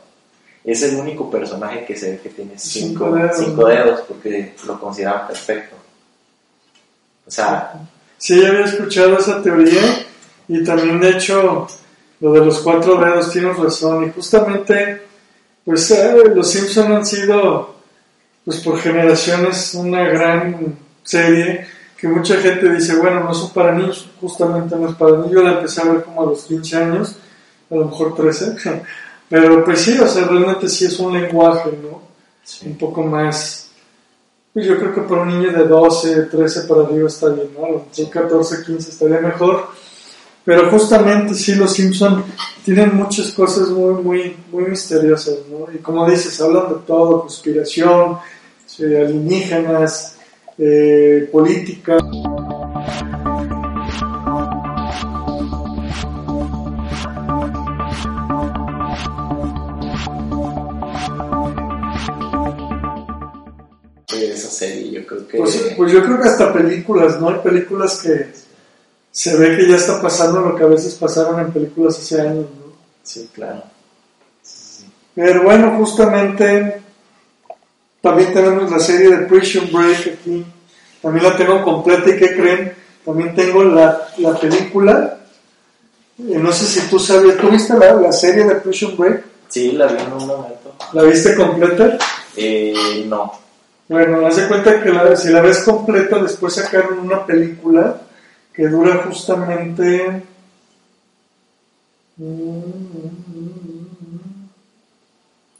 es 0.66 0.84
el 0.84 0.96
único 0.98 1.32
personaje 1.32 1.86
que 1.86 1.96
se 1.96 2.12
ve 2.12 2.20
que 2.20 2.30
tiene 2.30 2.58
cinco, 2.58 3.06
Cinco 3.06 3.16
dedos. 3.16 3.38
cinco 3.38 3.66
dedos, 3.66 4.02
porque 4.02 4.56
lo 4.66 4.78
consideran 4.78 5.26
perfecto. 5.26 5.78
O 7.26 7.32
sea, 7.32 7.74
Sí, 8.18 8.44
había 8.44 8.66
escuchado 8.66 9.18
esa 9.18 9.42
teoría 9.42 10.06
y 10.48 10.64
también 10.64 11.00
de 11.00 11.12
hecho 11.12 11.68
lo 12.20 12.34
de 12.34 12.46
los 12.46 12.60
cuatro 12.60 13.00
dedos 13.00 13.32
tienes 13.32 13.58
razón. 13.58 14.06
Y 14.06 14.12
justamente 14.12 15.02
pues 15.68 15.92
eh, 15.92 16.16
los 16.34 16.50
Simpson 16.50 16.94
han 16.94 17.06
sido 17.06 17.76
pues 18.46 18.62
por 18.62 18.80
generaciones 18.80 19.74
una 19.74 20.04
gran 20.06 20.78
serie 21.04 21.68
que 21.98 22.08
mucha 22.08 22.38
gente 22.38 22.72
dice 22.72 22.96
bueno 22.96 23.22
no 23.22 23.34
son 23.34 23.52
para 23.52 23.74
niños 23.74 24.10
justamente 24.22 24.78
no 24.78 24.88
es 24.88 24.96
para 24.96 25.18
niños 25.18 25.32
yo 25.32 25.44
la 25.44 25.52
empecé 25.54 25.82
a 25.82 25.92
ver 25.92 26.04
como 26.04 26.24
a 26.24 26.26
los 26.28 26.46
15 26.46 26.78
años 26.78 27.16
a 27.70 27.76
lo 27.76 27.86
mejor 27.86 28.16
13 28.16 28.56
pero 29.30 29.66
pues 29.66 29.82
sí 29.82 30.00
o 30.00 30.08
sea 30.08 30.26
realmente 30.26 30.70
sí 30.70 30.86
es 30.86 30.98
un 31.00 31.20
lenguaje 31.22 31.78
no 31.84 32.02
un 32.66 32.78
poco 32.78 33.04
más 33.04 33.67
pues 34.58 34.70
yo 34.70 34.80
creo 34.80 34.92
que 34.92 35.02
para 35.02 35.22
un 35.22 35.38
niño 35.38 35.52
de 35.52 35.68
12, 35.68 36.24
13 36.24 36.62
para 36.62 36.82
arriba 36.82 37.08
está 37.08 37.30
bien, 37.30 37.48
¿no? 37.56 37.64
A 37.64 37.70
lo 37.70 37.86
mejor 37.96 38.10
14, 38.10 38.64
15 38.66 38.90
estaría 38.90 39.20
mejor. 39.20 39.68
Pero 40.44 40.72
justamente 40.72 41.36
sí, 41.36 41.54
los 41.54 41.74
Simpson 41.74 42.24
tienen 42.66 42.96
muchas 42.96 43.34
cosas 43.34 43.70
muy, 43.70 44.02
muy, 44.02 44.36
muy 44.52 44.64
misteriosas, 44.64 45.36
¿no? 45.52 45.72
Y 45.72 45.78
como 45.78 46.10
dices, 46.10 46.42
hablan 46.42 46.70
de 46.70 46.76
todo, 46.88 47.22
conspiración, 47.22 48.18
eh, 48.80 49.06
alienígenas, 49.06 50.18
eh, 50.58 51.30
política. 51.32 51.98
Serie 64.58 64.92
yo 64.92 65.06
creo 65.06 65.28
que... 65.28 65.38
Pues, 65.38 65.74
pues 65.76 65.92
yo 65.92 66.04
creo 66.04 66.22
que 66.22 66.28
hasta 66.28 66.54
películas, 66.54 67.20
¿no? 67.20 67.30
Hay 67.30 67.40
películas 67.40 68.02
que 68.02 68.32
se 69.12 69.38
ve 69.38 69.58
que 69.58 69.70
ya 69.70 69.76
está 69.76 70.02
pasando 70.02 70.42
lo 70.42 70.56
que 70.56 70.64
a 70.64 70.68
veces 70.68 70.96
pasaron 70.96 71.40
en 71.40 71.52
películas 71.52 71.98
hace 71.98 72.22
años, 72.22 72.46
¿no? 72.60 72.74
Sí, 73.04 73.30
claro. 73.34 73.64
Sí, 74.42 74.58
sí. 74.80 74.86
Pero 75.16 75.44
bueno, 75.44 75.76
justamente 75.78 76.82
también 78.02 78.34
tenemos 78.34 78.72
la 78.72 78.80
serie 78.80 79.10
de 79.10 79.26
Prison 79.26 79.70
Break 79.72 80.20
aquí. 80.20 80.46
También 81.02 81.26
la 81.26 81.38
tengo 81.38 81.64
completa 81.64 82.10
y 82.10 82.18
¿qué 82.18 82.36
creen? 82.36 82.74
También 83.06 83.36
tengo 83.36 83.64
la, 83.64 84.10
la 84.18 84.40
película. 84.40 85.20
Eh, 86.20 86.38
no 86.38 86.52
sé 86.52 86.66
si 86.66 86.88
tú 86.90 87.00
sabías, 87.00 87.38
¿tú 87.38 87.50
viste 87.50 87.78
la, 87.78 87.94
la 87.94 88.12
serie 88.12 88.44
de 88.44 88.56
Prison 88.56 88.96
Break? 88.98 89.24
Sí, 89.48 89.72
la 89.72 89.88
vi 89.88 90.02
en 90.02 90.14
un 90.14 90.28
momento. 90.28 90.76
¿La 90.94 91.04
viste 91.04 91.36
completa? 91.36 91.98
Eh, 92.36 93.06
no. 93.08 93.47
Bueno, 93.90 94.26
haz 94.28 94.40
cuenta 94.48 94.82
que 94.82 94.90
la- 94.92 95.16
si 95.16 95.30
la 95.30 95.42
ves 95.42 95.60
completa, 95.64 96.20
después 96.22 96.56
sacaron 96.56 97.00
una 97.00 97.26
película 97.26 98.02
que 98.54 98.68
dura 98.68 99.04
justamente. 99.08 100.24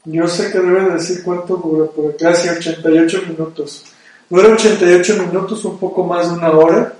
Yo 0.04 0.26
sé 0.26 0.50
que 0.50 0.58
debe 0.58 0.94
decir 0.94 1.22
cuánto 1.22 1.56
dura, 1.56 1.90
por 1.90 2.12
acá, 2.12 2.34
sí, 2.34 2.48
88 2.48 3.22
minutos. 3.28 3.84
Dura 4.30 4.48
88 4.48 5.16
minutos, 5.26 5.64
un 5.64 5.78
poco 5.78 6.04
más 6.04 6.28
de 6.30 6.34
una 6.38 6.50
hora. 6.50 6.94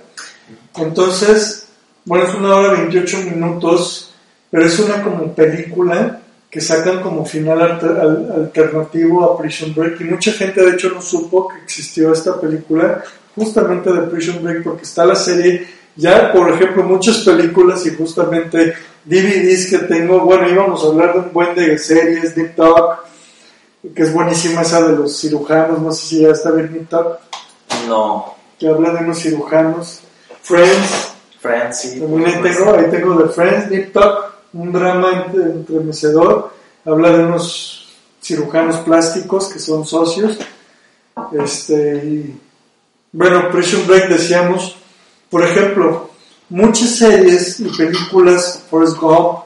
Entonces, 0.75 1.67
bueno, 2.05 2.25
es 2.25 2.33
una 2.35 2.55
hora 2.55 2.73
28 2.73 3.17
minutos, 3.23 4.11
pero 4.51 4.65
es 4.65 4.77
una 4.79 5.01
como 5.03 5.33
película 5.33 6.21
que 6.49 6.61
sacan 6.61 7.01
como 7.01 7.25
final 7.25 7.61
alter- 7.61 7.99
al- 7.99 8.31
alternativo 8.35 9.23
a 9.23 9.37
Prison 9.37 9.73
Break 9.75 10.01
y 10.01 10.03
mucha 10.05 10.31
gente 10.31 10.61
de 10.63 10.71
hecho 10.71 10.89
no 10.89 11.01
supo 11.01 11.47
que 11.47 11.59
existió 11.63 12.11
esta 12.11 12.39
película 12.41 13.03
justamente 13.35 13.91
de 13.93 14.01
Prison 14.07 14.39
Break 14.43 14.63
porque 14.63 14.83
está 14.83 15.05
la 15.05 15.15
serie 15.15 15.67
ya 15.95 16.31
por 16.31 16.49
ejemplo 16.51 16.83
muchas 16.83 17.19
películas 17.19 17.85
y 17.85 17.95
justamente 17.95 18.73
DVDs 19.05 19.67
que 19.69 19.77
tengo 19.79 20.21
bueno 20.21 20.49
íbamos 20.49 20.83
a 20.83 20.87
hablar 20.87 21.13
de 21.13 21.19
un 21.19 21.33
buen 21.33 21.53
de 21.55 21.77
series 21.77 22.35
Deep 22.35 22.55
Talk 22.55 22.99
que 23.95 24.03
es 24.03 24.11
buenísima 24.13 24.61
esa 24.63 24.81
de 24.87 24.95
los 24.97 25.17
cirujanos 25.19 25.79
no 25.79 25.91
sé 25.91 26.07
si 26.07 26.21
ya 26.21 26.29
está 26.29 26.51
bien 26.51 26.73
Deep 26.73 26.89
Talk 26.89 27.19
No. 27.87 28.35
que 28.57 28.67
habla 28.67 28.89
de 28.91 29.03
unos 29.05 29.19
cirujanos 29.19 30.01
Friends 30.41 31.13
Friends, 31.39 31.77
sí. 31.79 31.99
también 32.01 32.25
ahí 32.25 32.33
supuesto. 32.33 32.63
tengo, 32.65 32.77
ahí 32.77 32.85
tengo 32.91 33.23
The 33.23 33.29
Friends, 33.29 33.69
Deep 33.69 33.93
Talk, 33.93 34.28
un 34.53 34.71
drama 34.71 35.25
entre- 35.25 35.51
entremecedor. 35.51 36.53
Habla 36.85 37.11
de 37.11 37.25
unos 37.25 37.87
cirujanos 38.21 38.77
plásticos 38.77 39.47
que 39.47 39.59
son 39.59 39.85
socios. 39.85 40.37
Este, 41.33 41.97
y, 41.97 42.39
bueno, 43.11 43.49
Prison 43.51 43.85
Break 43.87 44.09
decíamos, 44.09 44.75
por 45.29 45.43
ejemplo, 45.43 46.09
muchas 46.49 46.95
series 46.95 47.59
y 47.59 47.65
películas, 47.69 48.63
Forrest 48.69 48.97
Gump, 48.97 49.39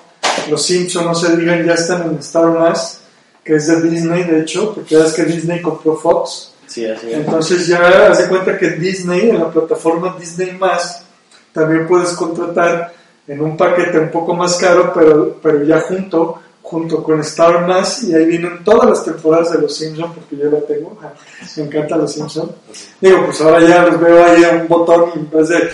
Los 0.50 0.66
Simpsons, 0.66 1.06
no 1.06 1.16
se 1.16 1.36
digan, 1.36 1.66
ya 1.66 1.74
están 1.74 2.04
en 2.04 2.18
Star 2.20 2.48
Más, 2.58 3.02
que 3.44 3.56
es 3.56 3.68
de 3.68 3.82
Disney, 3.82 4.24
de 4.24 4.42
hecho, 4.42 4.74
porque 4.74 4.96
ya 4.96 5.06
es 5.06 5.14
que 5.14 5.24
Disney 5.24 5.62
compró 5.62 5.96
Fox. 5.98 6.54
Sí, 6.68 6.86
así 6.86 7.12
es. 7.12 7.18
Entonces 7.18 7.68
ya 7.68 8.12
hace 8.12 8.28
cuenta 8.30 8.58
que 8.58 8.72
Disney, 8.72 9.30
en 9.30 9.40
la 9.40 9.52
plataforma 9.52 10.16
Disney 10.20 10.52
Más, 10.54 11.04
también 11.52 11.88
puedes 11.88 12.12
contratar 12.14 12.94
en 13.28 13.42
un 13.42 13.56
paquete 13.56 14.00
un 14.00 14.12
poco 14.12 14.34
más 14.34 14.58
caro, 14.58 14.92
pero, 14.94 15.38
pero 15.42 15.64
ya 15.64 15.82
junto, 15.82 16.40
junto 16.62 17.04
con 17.04 17.20
Star 17.22 17.66
Más, 17.68 18.04
y 18.04 18.14
ahí 18.14 18.26
vienen 18.26 18.64
todas 18.64 18.90
las 18.90 19.06
temporadas 19.06 19.52
de 19.54 19.62
Los 19.62 19.76
Simpsons, 19.76 20.14
porque 20.16 20.38
yo 20.38 20.50
la 20.50 20.60
tengo, 20.62 20.98
me 21.58 21.64
encantan 21.64 22.00
Los 22.00 22.14
Simpsons. 22.14 22.52
Digo, 23.00 23.26
pues 23.26 23.42
ahora 23.42 23.62
ya 23.62 23.84
los 23.86 24.00
veo 24.00 24.26
ahí 24.26 24.44
en 24.44 24.62
un 24.62 24.68
botón 24.68 25.12
y 25.16 25.20
en 25.20 25.32
vez 25.32 25.50
de 25.50 25.70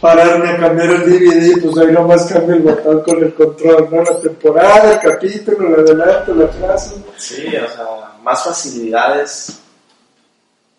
pararme 0.00 0.50
a 0.50 0.58
cambiar 0.58 0.90
el 0.90 1.04
DVD, 1.04 1.62
pues 1.62 1.78
ahí 1.78 1.92
nomás 1.92 2.26
cambio 2.26 2.56
el 2.56 2.62
botón 2.62 3.02
con 3.02 3.24
el 3.24 3.34
control, 3.34 3.88
¿no? 3.90 4.02
La 4.02 4.20
temporada, 4.20 4.92
el 4.92 5.00
capítulo, 5.00 5.68
el 5.68 5.80
adelanto, 5.80 6.32
el 6.32 6.42
atraso. 6.42 7.02
Sí, 7.16 7.46
o 7.48 7.68
sea, 7.68 8.12
más 8.22 8.44
facilidades, 8.44 9.58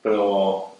pero 0.01 0.74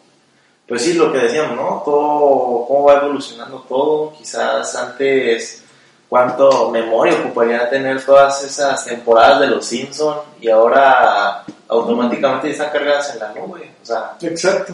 pues 0.67 0.81
sí, 0.81 0.93
lo 0.93 1.11
que 1.11 1.19
decíamos, 1.19 1.55
¿no? 1.55 1.81
Todo, 1.85 2.65
cómo 2.67 2.83
va 2.85 2.95
evolucionando 2.95 3.63
todo, 3.67 4.13
quizás 4.17 4.75
antes 4.75 5.63
cuánto 6.09 6.71
memoria 6.71 7.19
ocuparía 7.19 7.69
tener 7.69 8.03
todas 8.03 8.43
esas 8.43 8.85
temporadas 8.85 9.41
de 9.41 9.47
los 9.47 9.65
Simpsons 9.65 10.21
y 10.39 10.49
ahora 10.49 11.43
automáticamente 11.67 12.51
están 12.51 12.71
cargadas 12.71 13.13
en 13.13 13.19
la 13.19 13.33
nube, 13.33 13.71
o 13.81 13.85
sea, 13.85 14.15
Exacto. 14.21 14.73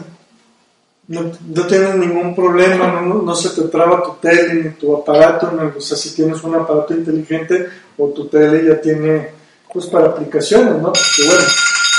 No, 1.08 1.30
no 1.48 1.66
tienes 1.66 1.96
ningún 1.96 2.34
problema, 2.34 2.86
no, 3.00 3.16
no 3.16 3.34
se 3.34 3.50
te 3.50 3.68
traba 3.68 4.02
tu 4.02 4.12
tele 4.14 4.54
ni 4.54 4.70
tu 4.70 4.96
aparato, 4.96 5.50
no, 5.50 5.72
o 5.76 5.80
sea, 5.80 5.96
si 5.96 6.14
tienes 6.14 6.42
un 6.42 6.54
aparato 6.54 6.94
inteligente 6.94 7.68
o 7.98 8.08
tu 8.08 8.28
tele 8.28 8.64
ya 8.66 8.80
tiene, 8.80 9.30
pues 9.70 9.86
para 9.86 10.06
aplicaciones, 10.06 10.74
¿no? 10.74 10.92
Porque 10.92 11.26
bueno, 11.26 11.42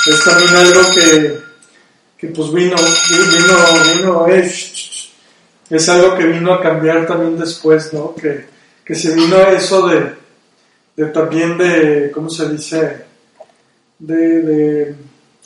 es 0.08 0.24
también 0.24 0.56
algo 0.56 0.82
que, 0.96 1.53
que 2.24 2.30
pues 2.30 2.54
vino, 2.54 2.76
vino, 2.78 3.96
vino, 3.98 4.28
eh, 4.30 4.44
sh- 4.46 4.74
sh- 4.74 5.10
es 5.70 5.90
algo 5.90 6.16
que 6.16 6.26
vino 6.26 6.54
a 6.54 6.62
cambiar 6.62 7.06
también 7.06 7.38
después, 7.38 7.92
¿no? 7.92 8.16
Que, 8.16 8.46
que 8.86 8.96
se 8.96 9.14
vino 9.14 9.36
a 9.36 9.50
eso 9.52 9.86
de, 9.90 10.14
de 10.96 11.06
también 11.08 11.58
de, 11.58 12.12
¿cómo 12.14 12.30
se 12.30 12.48
dice? 12.48 13.04
De, 14.00 14.16
de 14.42 14.96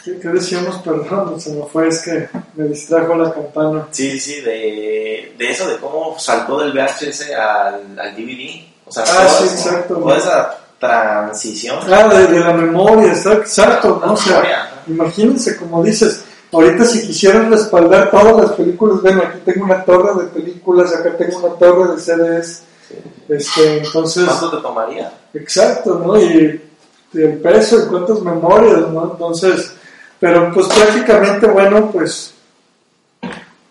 ¿qué, 0.03 0.19
qué 0.19 0.27
decíamos? 0.27 0.75
Perdón, 0.83 1.41
se 1.41 1.49
me 1.51 1.63
fue, 1.65 1.87
es 1.87 1.99
que 2.03 2.29
me 2.55 2.65
distrajo 2.67 3.15
la 3.15 3.33
campana. 3.33 3.87
sí, 3.89 4.19
sí, 4.19 4.41
de, 4.41 5.33
de 5.35 5.49
eso, 5.51 5.67
de 5.67 5.77
cómo 5.77 6.19
saltó 6.19 6.59
del 6.59 6.73
VHS 6.73 7.31
al, 7.31 7.99
al 7.99 8.15
DVD, 8.15 8.65
o 8.85 8.91
sea, 8.91 9.03
Ah, 9.03 9.25
toda, 9.25 9.29
sí, 9.29 9.43
exacto. 9.45 9.95
toda 9.95 10.17
esa 10.17 10.57
transición. 10.79 11.79
Ah, 11.91 12.07
de, 12.07 12.27
de 12.27 12.39
la 12.39 12.53
memoria, 12.53 13.13
está 13.13 13.33
exacto, 13.33 13.99
¿no? 14.05 14.13
O 14.13 14.17
sea, 14.17 14.83
imagínense, 14.87 15.57
como 15.57 15.83
dices, 15.83 16.23
ahorita 16.51 16.86
si 16.86 17.07
quisieran 17.07 17.51
respaldar 17.51 18.12
todas 18.12 18.38
las 18.38 18.51
películas, 18.53 19.01
bueno, 19.01 19.23
aquí 19.23 19.39
tengo 19.45 19.65
una 19.65 19.83
torre 19.83 20.23
de 20.23 20.29
películas, 20.29 20.93
acá 20.93 21.15
tengo 21.17 21.39
una 21.39 21.55
torre 21.55 21.93
de 21.93 22.01
CDs, 22.01 22.63
este, 23.27 23.77
entonces... 23.79 24.25
¿Cuánto 24.25 24.57
te 24.57 24.62
tomaría? 24.62 25.13
Exacto, 25.33 26.01
¿no? 26.05 26.19
Y 26.19 26.62
el 27.13 27.38
peso 27.38 27.83
y 27.83 27.89
cuántas 27.89 28.21
memorias, 28.21 28.89
¿no? 28.91 29.12
Entonces, 29.12 29.73
pero 30.19 30.51
pues 30.53 30.67
prácticamente, 30.67 31.47
bueno, 31.47 31.91
pues 31.91 32.33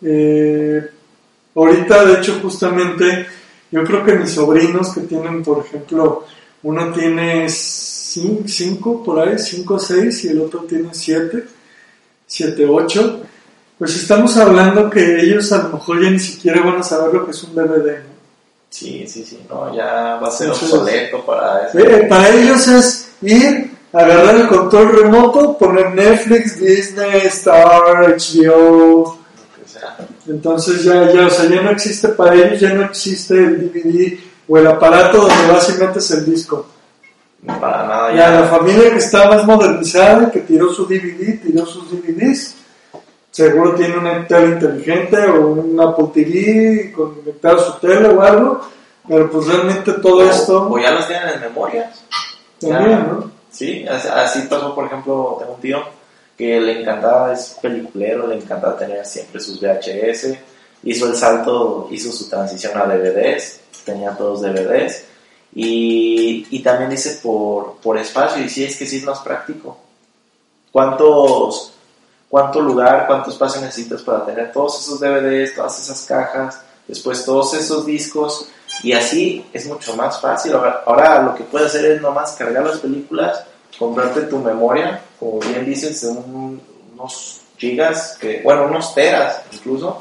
eh, 0.02 0.90
ahorita 1.54 2.04
de 2.04 2.14
hecho 2.14 2.38
justamente 2.42 3.26
yo 3.70 3.82
creo 3.84 4.04
que 4.04 4.14
mis 4.14 4.32
sobrinos 4.32 4.92
que 4.94 5.02
tienen, 5.02 5.42
por 5.42 5.64
ejemplo, 5.64 6.24
uno 6.62 6.92
tiene 6.92 7.48
cinco, 7.48 9.02
por 9.02 9.20
ahí, 9.20 9.38
cinco 9.38 9.74
o 9.74 9.78
seis 9.78 10.24
y 10.24 10.28
el 10.28 10.40
otro 10.40 10.60
tiene 10.60 10.90
siete, 10.92 11.44
siete, 12.26 12.66
ocho, 12.66 13.20
pues 13.78 13.94
estamos 13.96 14.36
hablando 14.36 14.90
que 14.90 15.20
ellos 15.20 15.52
a 15.52 15.64
lo 15.64 15.68
mejor 15.70 16.02
ya 16.02 16.10
ni 16.10 16.18
siquiera 16.18 16.62
van 16.62 16.76
a 16.76 16.82
saber 16.82 17.14
lo 17.14 17.24
que 17.24 17.30
es 17.30 17.42
un 17.44 17.54
DVD, 17.54 17.98
¿no? 17.98 18.16
Sí, 18.68 19.06
sí, 19.06 19.24
sí, 19.24 19.38
no, 19.48 19.74
ya 19.74 20.18
va 20.22 20.28
a 20.28 20.30
ser 20.30 20.50
obsoleto 20.50 21.24
para 21.24 21.68
eso. 21.68 21.78
Eh, 21.78 22.06
para 22.08 22.28
ellos 22.30 22.66
es 22.68 23.08
ir, 23.22 23.70
agarrar 23.92 24.34
el 24.34 24.48
control 24.48 24.92
remoto, 25.02 25.56
poner 25.56 25.94
Netflix, 25.94 26.60
Disney, 26.60 27.22
Star, 27.26 28.16
HBO. 28.16 29.18
Entonces 30.26 30.84
ya, 30.84 31.12
ya, 31.12 31.26
o 31.26 31.30
sea, 31.30 31.48
ya 31.48 31.62
no 31.62 31.70
existe 31.70 32.08
para 32.08 32.34
ellos, 32.34 32.60
ya 32.60 32.74
no 32.74 32.84
existe 32.84 33.34
el 33.34 33.70
DVD 33.72 34.18
o 34.48 34.58
el 34.58 34.66
aparato 34.66 35.18
donde 35.18 35.34
y 35.34 35.80
metes 35.80 36.10
el 36.10 36.24
disco. 36.24 36.66
Para 37.44 37.87
nada. 37.87 38.14
Ya. 38.14 38.40
la 38.40 38.46
familia 38.46 38.90
que 38.90 38.99
está 38.99 39.29
más 39.29 39.44
modernizada, 39.44 40.31
que 40.31 40.40
tiró 40.40 40.72
su 40.72 40.87
DVD, 40.87 41.40
tiró 41.42 41.66
sus 41.66 41.90
DVDs, 41.90 42.57
seguro 43.31 43.75
tiene 43.75 43.99
una 43.99 44.27
tele 44.27 44.55
inteligente 44.55 45.25
o 45.27 45.49
una 45.49 45.94
TV 45.94 46.92
conectada 46.92 47.57
a 47.57 47.59
su 47.59 47.79
tele 47.81 48.09
o 48.09 48.22
algo, 48.22 48.61
pero 49.07 49.31
pues 49.31 49.46
realmente 49.46 49.92
todo 49.94 50.29
esto... 50.29 50.68
O 50.70 50.79
ya 50.79 50.90
los 50.90 51.07
tienen 51.07 51.29
en 51.29 51.40
memoria. 51.40 51.92
También, 52.61 53.07
¿no? 53.09 53.31
Sí, 53.51 53.87
así 53.88 54.40
pasó, 54.51 54.75
por 54.75 54.87
ejemplo, 54.87 55.37
tengo 55.38 55.55
un 55.55 55.61
tío 55.61 55.83
que 56.37 56.61
le 56.61 56.81
encantaba, 56.81 57.33
es 57.33 57.57
peliculero, 57.62 58.27
le 58.27 58.37
encantaba 58.37 58.77
tener 58.77 59.05
siempre 59.07 59.40
sus 59.40 59.61
VHS, 59.61 60.37
hizo 60.83 61.09
el 61.09 61.16
salto, 61.16 61.88
hizo 61.90 62.12
su 62.12 62.29
transición 62.29 62.77
a 62.77 62.85
DVDs, 62.85 63.61
tenía 63.85 64.11
todos 64.11 64.42
DVDs, 64.42 65.05
y, 65.58 66.60
también 66.60 66.90
dice 66.90 67.20
por, 67.22 67.76
por 67.76 67.96
espacio, 67.96 68.44
y 68.44 68.48
sí, 68.48 68.64
es 68.64 68.76
que 68.76 68.84
es 68.84 69.04
más 69.04 69.20
práctico. 69.20 69.78
¿Cuántos 70.70 71.72
cuánto 72.28 72.60
lugar, 72.60 73.06
cuánto 73.06 73.30
espacio 73.30 73.60
necesitas 73.60 74.02
para 74.02 74.24
tener 74.24 74.52
todos 74.52 74.80
esos 74.80 75.00
DVDs, 75.00 75.54
todas 75.54 75.78
esas 75.80 76.04
cajas, 76.04 76.60
después 76.86 77.24
todos 77.24 77.54
esos 77.54 77.86
discos 77.86 78.48
y 78.82 78.92
así 78.92 79.46
es 79.52 79.66
mucho 79.66 79.96
más 79.96 80.20
fácil. 80.20 80.52
Ahora, 80.54 81.22
lo 81.22 81.34
que 81.34 81.44
puedes 81.44 81.68
hacer 81.68 81.92
es 81.92 82.02
nomás 82.02 82.32
cargar 82.32 82.64
las 82.64 82.78
películas, 82.78 83.44
comprarte 83.78 84.22
tu 84.22 84.38
memoria, 84.38 85.02
como 85.18 85.38
bien 85.40 85.64
dices, 85.64 86.02
unos 86.04 87.40
gigas, 87.56 88.18
que, 88.20 88.42
bueno, 88.42 88.66
unos 88.66 88.94
teras 88.94 89.42
incluso, 89.52 90.00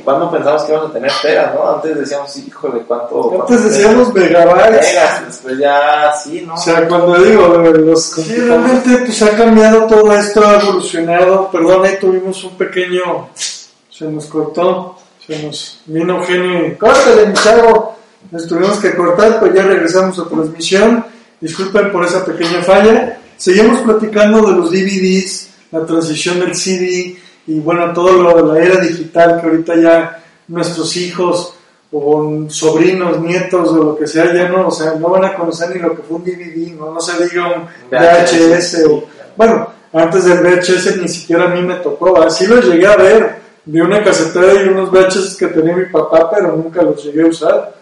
cuando 0.00 0.30
pensamos 0.30 0.62
que 0.62 0.72
íbamos 0.72 0.90
a 0.90 0.92
tener 0.92 1.12
teras, 1.20 1.54
¿no? 1.54 1.74
Antes 1.74 1.98
decíamos, 1.98 2.36
híjole, 2.36 2.80
¿cuánto? 2.80 3.42
Antes 3.42 3.64
decíamos 3.64 4.12
megabytes. 4.12 4.70
Megas, 4.70 5.26
después 5.26 5.58
ya 5.58 6.12
sí, 6.14 6.44
¿no? 6.46 6.54
O 6.54 6.56
sea, 6.56 6.88
cuando 6.88 7.14
digo, 7.22 7.48
los 7.48 8.02
Sí, 8.02 8.36
realmente 8.36 8.98
pues 8.98 9.22
ha 9.22 9.36
cambiado 9.36 9.86
todo 9.86 10.12
esto, 10.12 10.46
ha 10.46 10.60
evolucionado. 10.60 11.50
Perdón, 11.50 11.84
ahí 11.84 11.96
tuvimos 12.00 12.42
un 12.44 12.56
pequeño, 12.56 13.28
se 13.34 14.04
nos 14.06 14.26
cortó, 14.26 14.96
se 15.26 15.42
nos 15.42 15.80
vino 15.86 16.18
Eugenio 16.18 16.66
y 16.68 16.74
córtale, 16.76 17.26
mi 17.26 17.34
chavo. 17.34 17.96
Nos 18.30 18.46
tuvimos 18.46 18.78
que 18.78 18.94
cortar, 18.94 19.40
pues 19.40 19.54
ya 19.54 19.62
regresamos 19.62 20.18
a 20.18 20.28
transmisión. 20.28 21.04
Disculpen 21.40 21.90
por 21.90 22.04
esa 22.04 22.24
pequeña 22.24 22.62
falla. 22.62 23.18
Seguimos 23.36 23.80
platicando 23.80 24.42
de 24.42 24.52
los 24.52 24.70
DVDs, 24.70 25.48
la 25.72 25.84
transición 25.84 26.38
del 26.38 26.54
CD, 26.54 27.16
y 27.46 27.60
bueno, 27.60 27.92
todo 27.92 28.12
lo 28.22 28.36
de 28.36 28.52
la 28.54 28.64
era 28.64 28.80
digital 28.80 29.40
que 29.40 29.46
ahorita 29.46 29.76
ya 29.76 30.22
nuestros 30.48 30.96
hijos 30.96 31.54
o 31.92 32.46
sobrinos, 32.48 33.20
nietos 33.20 33.68
o 33.68 33.84
lo 33.84 33.96
que 33.96 34.06
sea, 34.06 34.32
ya 34.32 34.48
no, 34.48 34.68
o 34.68 34.70
sea, 34.70 34.94
no 34.94 35.08
van 35.08 35.24
a 35.24 35.34
conocer 35.34 35.74
ni 35.74 35.80
lo 35.80 35.94
que 35.94 36.02
fue 36.02 36.16
un 36.16 36.24
DVD, 36.24 36.72
no, 36.78 36.92
no 36.92 37.00
se 37.00 37.22
diga 37.24 37.48
un 37.48 37.64
VHS 37.90 38.84
o, 38.88 39.04
bueno, 39.36 39.68
antes 39.92 40.24
del 40.24 40.38
VHS 40.38 40.96
ni 40.96 41.08
siquiera 41.08 41.44
a 41.44 41.48
mí 41.48 41.60
me 41.62 41.74
tocó, 41.76 42.22
así 42.22 42.46
lo 42.46 42.60
llegué 42.60 42.86
a 42.86 42.96
ver, 42.96 43.42
de 43.64 43.82
una 43.82 44.02
casetera 44.02 44.62
y 44.62 44.68
unos 44.68 44.90
VHS 44.90 45.36
que 45.36 45.48
tenía 45.48 45.76
mi 45.76 45.86
papá, 45.86 46.30
pero 46.30 46.56
nunca 46.56 46.82
los 46.82 47.04
llegué 47.04 47.22
a 47.22 47.26
usar, 47.26 47.74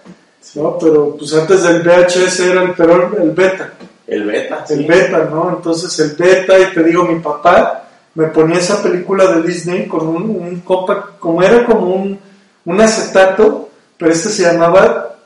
¿no? 0.57 0.79
Pero 0.79 1.17
pues 1.17 1.33
antes 1.35 1.63
del 1.63 1.83
VHS 1.83 2.41
era 2.41 2.63
el, 2.63 2.75
el 3.23 3.31
beta. 3.31 3.73
El 4.07 4.25
beta, 4.25 4.65
El 4.69 4.87
beta, 4.87 5.29
¿no? 5.31 5.51
Entonces 5.57 5.97
el 6.01 6.17
beta, 6.17 6.59
y 6.59 6.75
te 6.75 6.83
digo, 6.83 7.05
mi 7.05 7.21
papá, 7.21 7.90
me 8.21 8.27
ponía 8.27 8.59
esa 8.59 8.83
película 8.83 9.33
de 9.33 9.43
Disney 9.43 9.89
con 9.89 10.07
un, 10.07 10.25
un 10.25 10.61
compact, 10.61 11.19
como 11.19 11.43
era 11.43 11.65
como 11.65 11.95
un, 11.95 12.19
un 12.67 12.81
acetato, 12.81 13.71
pero 13.97 14.13
este 14.13 14.29
se 14.29 14.43
llamaba 14.43 15.17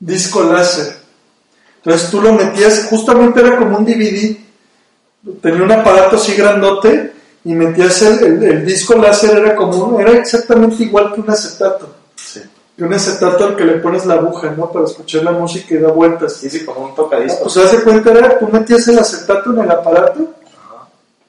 disco 0.00 0.42
láser. 0.42 0.96
Entonces 1.76 2.10
tú 2.10 2.20
lo 2.20 2.32
metías, 2.32 2.88
justamente 2.90 3.38
era 3.38 3.56
como 3.56 3.78
un 3.78 3.84
DVD, 3.84 4.36
tenía 5.40 5.62
un 5.62 5.70
aparato 5.70 6.16
así 6.16 6.34
grandote 6.34 7.12
y 7.44 7.54
metías 7.54 8.02
el, 8.02 8.42
el, 8.42 8.66
disco 8.66 8.96
láser, 8.96 9.38
era 9.38 9.54
como, 9.54 10.00
era 10.00 10.10
exactamente 10.10 10.82
igual 10.82 11.12
que 11.14 11.20
un 11.20 11.30
acetato. 11.30 11.94
Sí. 12.16 12.42
Que 12.76 12.82
un 12.82 12.92
acetato 12.92 13.44
al 13.44 13.54
que 13.54 13.64
le 13.64 13.74
pones 13.74 14.04
la 14.04 14.14
aguja, 14.14 14.50
¿no? 14.50 14.72
Para 14.72 14.86
escuchar 14.86 15.22
la 15.22 15.30
música 15.30 15.76
y 15.76 15.78
da 15.78 15.92
vueltas. 15.92 16.32
Sí, 16.32 16.50
sí, 16.50 16.64
como 16.64 16.86
un 16.86 16.94
tocadisco. 16.96 17.44
pues 17.44 17.56
hace 17.58 17.84
cuenta 17.84 18.10
era, 18.10 18.36
tú 18.36 18.48
metías 18.48 18.88
el 18.88 18.98
acetato 18.98 19.52
en 19.52 19.60
el 19.60 19.70
aparato 19.70 20.34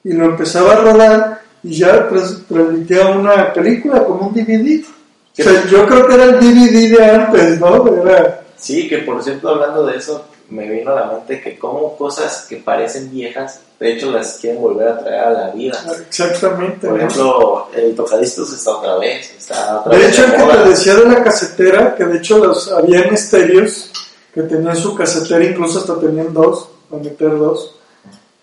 y 0.04 0.12
lo 0.12 0.26
empezaba 0.26 0.72
a 0.72 0.76
rodar 0.76 1.42
y 1.62 1.74
ya 1.74 2.08
transmitía 2.08 3.08
una 3.08 3.52
película 3.52 4.04
como 4.04 4.28
un 4.28 4.34
DVD. 4.34 4.84
O 4.84 5.42
sea, 5.42 5.66
yo 5.66 5.86
creo 5.86 6.06
que 6.06 6.14
era 6.14 6.24
el 6.24 6.40
DVD 6.40 6.96
de 6.96 7.04
antes, 7.04 7.60
¿no? 7.60 7.86
Era... 8.02 8.44
Sí, 8.56 8.88
que 8.88 8.98
por 8.98 9.22
cierto, 9.22 9.48
hablando 9.48 9.86
de 9.86 9.96
eso, 9.96 10.24
me 10.50 10.68
vino 10.68 10.92
a 10.92 11.00
la 11.00 11.06
mente 11.12 11.40
que 11.40 11.58
como 11.58 11.96
cosas 11.96 12.46
que 12.48 12.56
parecen 12.56 13.10
viejas, 13.10 13.60
de 13.78 13.92
hecho 13.92 14.10
las 14.10 14.38
quieren 14.38 14.60
volver 14.60 14.88
a 14.88 14.98
traer 14.98 15.20
a 15.20 15.30
la 15.30 15.50
vida. 15.50 15.78
Exactamente. 16.08 16.88
Por 16.88 16.96
ejemplo, 16.96 17.68
el 17.74 17.94
tocadiscos 17.94 18.52
está 18.52 18.76
otra 18.76 18.96
vez. 18.98 19.34
Está 19.38 19.80
otra 19.80 19.96
de 19.96 20.04
vez 20.04 20.12
hecho, 20.12 20.24
el 20.24 20.32
que 20.32 20.56
te 20.56 20.68
decía 20.70 20.94
de 20.94 21.04
la 21.04 21.22
casetera, 21.22 21.94
que 21.94 22.04
de 22.04 22.18
hecho 22.18 22.38
los, 22.38 22.72
habían 22.72 23.12
estéreos 23.12 23.92
que 24.32 24.42
tenían 24.42 24.76
su 24.76 24.94
casetera, 24.94 25.44
incluso 25.44 25.78
hasta 25.78 25.98
tenían 26.00 26.32
dos, 26.32 26.68
para 26.88 27.02
meter 27.02 27.38
dos. 27.38 27.77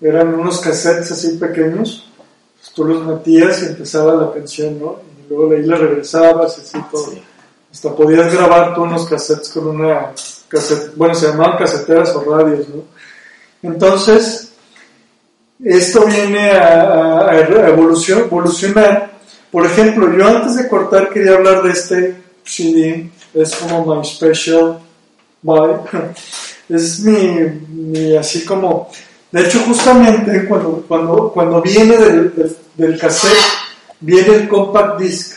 Eran 0.07 0.33
unos 0.35 0.59
cassettes 0.59 1.11
así 1.11 1.37
pequeños, 1.37 2.09
pues 2.59 2.71
tú 2.73 2.83
los 2.85 3.03
metías 3.05 3.61
y 3.63 3.65
empezaba 3.67 4.13
la 4.15 4.33
canción, 4.33 4.79
¿no? 4.79 4.99
Y 5.25 5.29
luego 5.29 5.49
de 5.49 5.57
ahí 5.57 5.63
le 5.63 5.75
regresabas 5.77 6.57
y 6.57 6.61
así 6.61 6.77
todo. 6.91 7.09
Sí. 7.11 7.21
Hasta 7.71 7.95
podías 7.95 8.33
grabar 8.33 8.75
tú 8.75 8.83
unos 8.83 9.05
cassettes 9.07 9.49
con 9.49 9.67
una 9.67 10.11
cassette, 10.47 10.95
bueno, 10.95 11.15
se 11.15 11.27
llamaban 11.27 11.57
caseteras 11.57 12.15
o 12.15 12.21
radios, 12.37 12.67
¿no? 12.69 12.83
Entonces, 13.63 14.51
esto 15.63 16.05
viene 16.05 16.51
a, 16.51 16.81
a- 16.83 17.31
a 17.31 17.69
evolucion- 17.69 18.25
evolucionar. 18.25 19.11
Por 19.51 19.65
ejemplo, 19.65 20.15
yo 20.15 20.27
antes 20.27 20.55
de 20.57 20.67
cortar 20.67 21.09
quería 21.09 21.33
hablar 21.35 21.63
de 21.63 21.71
este 21.71 22.15
CD, 22.43 23.09
es 23.33 23.55
como 23.55 23.95
my 23.95 24.05
special 24.05 24.79
buy. 25.41 25.71
Es 26.67 26.99
mi, 27.01 27.13
mi 27.69 28.17
así 28.17 28.43
como, 28.43 28.89
de 29.35 29.47
hecho 29.47 29.59
justamente 29.65 30.45
cuando, 30.47 30.83
cuando, 30.87 31.29
cuando 31.33 31.61
viene 31.61 31.97
del, 31.97 32.33
del, 32.33 32.57
del 32.75 32.97
cassette, 32.97 33.35
viene 33.99 34.35
el 34.35 34.47
compact 34.47 34.99
disc. 34.99 35.35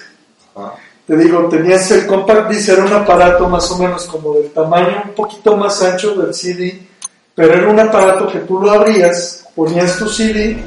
Ajá. 0.55 0.75
Te 1.05 1.17
digo, 1.17 1.49
tenías 1.49 1.91
el 1.91 2.07
compact 2.07 2.51
disc, 2.51 2.69
era 2.69 2.85
un 2.85 2.93
aparato 2.93 3.49
más 3.49 3.69
o 3.73 3.79
menos 3.79 4.05
como 4.05 4.35
del 4.35 4.51
tamaño 4.51 5.05
un 5.07 5.15
poquito 5.15 5.57
más 5.57 5.83
ancho 5.83 6.15
del 6.15 6.33
CD, 6.33 6.87
pero 7.35 7.55
era 7.55 7.69
un 7.69 7.81
aparato 7.81 8.29
que 8.29 8.41
tú 8.41 8.61
lo 8.61 8.71
abrías, 8.71 9.45
ponías 9.57 9.97
tu 9.99 10.07
CD, 10.09 10.63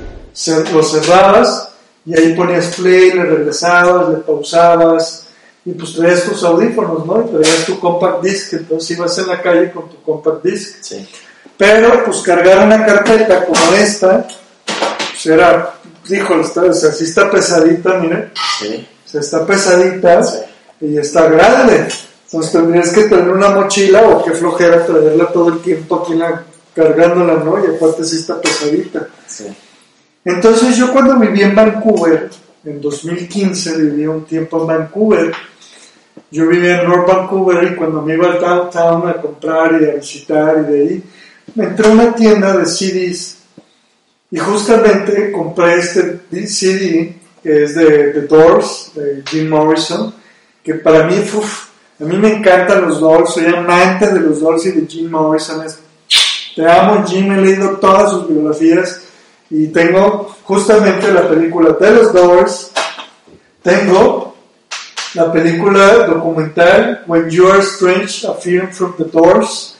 lo 0.73 0.83
cerrabas 0.83 1.69
y 2.05 2.17
ahí 2.17 2.33
ponías 2.33 2.75
play, 2.75 3.11
le 3.11 3.23
regresabas, 3.23 4.09
le 4.09 4.17
pausabas 4.17 5.27
y 5.63 5.71
pues 5.71 5.93
traías 5.93 6.23
tus 6.23 6.43
audífonos, 6.43 7.05
¿no? 7.05 7.21
Y 7.21 7.29
traías 7.29 7.65
tu 7.65 7.79
compact 7.79 8.23
disc, 8.23 8.53
entonces 8.53 8.97
ibas 8.97 9.17
en 9.19 9.27
la 9.27 9.41
calle 9.41 9.71
con 9.71 9.87
tu 9.89 10.01
compact 10.01 10.43
disc. 10.43 10.77
Sí. 10.81 11.07
Pero 11.61 12.03
pues 12.05 12.21
cargar 12.21 12.65
una 12.65 12.83
carpeta 12.83 13.45
como 13.45 13.75
esta, 13.75 14.25
pues 15.11 15.25
era, 15.27 15.75
híjole, 16.09 16.41
está, 16.41 16.61
o 16.63 16.73
sea, 16.73 16.91
sí 16.91 17.03
está 17.03 17.29
pesadita, 17.29 17.99
miren. 17.99 18.31
Sí. 18.59 18.87
O 19.05 19.07
sea, 19.07 19.21
está 19.21 19.45
pesadita 19.45 20.23
Sí. 20.23 20.39
y 20.81 20.97
está 20.97 21.27
grande. 21.29 21.87
Entonces 22.25 22.51
tendrías 22.51 22.89
que 22.89 23.03
tener 23.03 23.29
una 23.29 23.49
mochila 23.49 24.07
o 24.07 24.23
qué 24.25 24.31
flojera 24.31 24.83
traerla 24.87 25.27
todo 25.27 25.49
el 25.49 25.59
tiempo 25.59 26.01
aquí 26.03 26.15
la- 26.15 26.43
cargándola, 26.75 27.35
¿no? 27.35 27.63
Y 27.63 27.75
aparte 27.75 28.05
sí 28.05 28.15
está 28.15 28.41
pesadita. 28.41 29.07
Sí. 29.27 29.45
Entonces 30.25 30.75
yo 30.77 30.91
cuando 30.91 31.15
viví 31.17 31.43
en 31.43 31.53
Vancouver, 31.53 32.27
en 32.65 32.81
2015 32.81 33.77
viví 33.77 34.07
un 34.07 34.25
tiempo 34.25 34.61
en 34.61 34.67
Vancouver, 34.67 35.31
yo 36.31 36.47
vivía 36.47 36.81
en 36.81 36.87
North 36.89 37.07
Vancouver 37.07 37.63
y 37.71 37.75
cuando 37.75 38.01
me 38.01 38.15
iba 38.15 38.31
al 38.31 38.39
downtown 38.39 39.07
a 39.09 39.13
comprar 39.21 39.79
y 39.79 39.89
a 39.89 39.93
visitar 39.93 40.55
y 40.67 40.71
de 40.73 40.79
ahí, 40.81 41.03
me 41.55 41.65
entré 41.65 41.87
a 41.87 41.91
una 41.91 42.15
tienda 42.15 42.57
de 42.57 42.65
CDs 42.65 43.37
y 44.31 44.37
justamente 44.37 45.31
compré 45.31 45.79
este 45.79 46.47
CD 46.47 47.21
que 47.43 47.63
es 47.63 47.75
de 47.75 48.11
The 48.13 48.21
Doors, 48.21 48.91
de 48.93 49.23
Jim 49.27 49.49
Morrison, 49.49 50.13
que 50.63 50.75
para 50.75 51.05
mí, 51.05 51.15
a 51.15 52.03
mí 52.03 52.17
me 52.17 52.35
encantan 52.35 52.87
los 52.87 52.99
Doors, 52.99 53.33
soy 53.33 53.45
amante 53.45 54.07
de 54.07 54.19
los 54.19 54.39
Doors 54.39 54.65
y 54.67 54.71
de 54.71 54.87
Jim 54.87 55.09
Morrison. 55.09 55.65
te 56.55 56.69
amo 56.69 57.03
Jim, 57.05 57.31
he 57.31 57.41
leído 57.41 57.77
todas 57.77 58.11
sus 58.11 58.27
biografías 58.27 59.01
y 59.49 59.67
tengo 59.67 60.35
justamente 60.43 61.11
la 61.11 61.27
película 61.27 61.71
de 61.71 61.91
los 61.91 62.13
Doors, 62.13 62.71
tengo 63.63 64.35
la 65.15 65.31
película 65.31 66.07
documental 66.07 67.03
When 67.07 67.29
You 67.29 67.47
Are 67.47 67.59
Strange, 67.59 68.25
a 68.27 68.33
Film 68.35 68.69
from 68.69 68.95
the 68.97 69.05
Doors, 69.05 69.77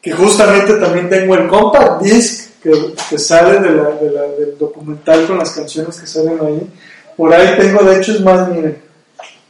que 0.00 0.12
justamente 0.12 0.74
también 0.74 1.08
tengo 1.08 1.34
el 1.34 1.48
compact 1.48 2.02
disc 2.02 2.48
que, 2.62 3.18
sale 3.18 3.60
de 3.60 3.70
la, 3.70 3.90
de 3.90 4.10
la, 4.10 4.22
del 4.22 4.58
documental 4.58 5.26
con 5.26 5.38
las 5.38 5.50
canciones 5.52 5.98
que 5.98 6.06
salen 6.06 6.38
ahí. 6.44 6.70
Por 7.16 7.32
ahí 7.32 7.56
tengo, 7.58 7.82
de 7.82 7.98
hecho 7.98 8.12
es 8.12 8.20
más, 8.20 8.48
miren, 8.48 8.80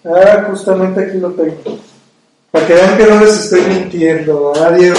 ah, 0.04 0.46
justamente 0.48 1.00
aquí 1.04 1.18
lo 1.18 1.30
tengo, 1.32 1.78
para 2.50 2.66
que 2.66 2.74
vean 2.74 2.96
que 2.96 3.06
no 3.06 3.20
les 3.20 3.44
estoy 3.44 3.60
mintiendo, 3.62 4.52
¿verdad, 4.52 4.76
Diego? 4.76 4.98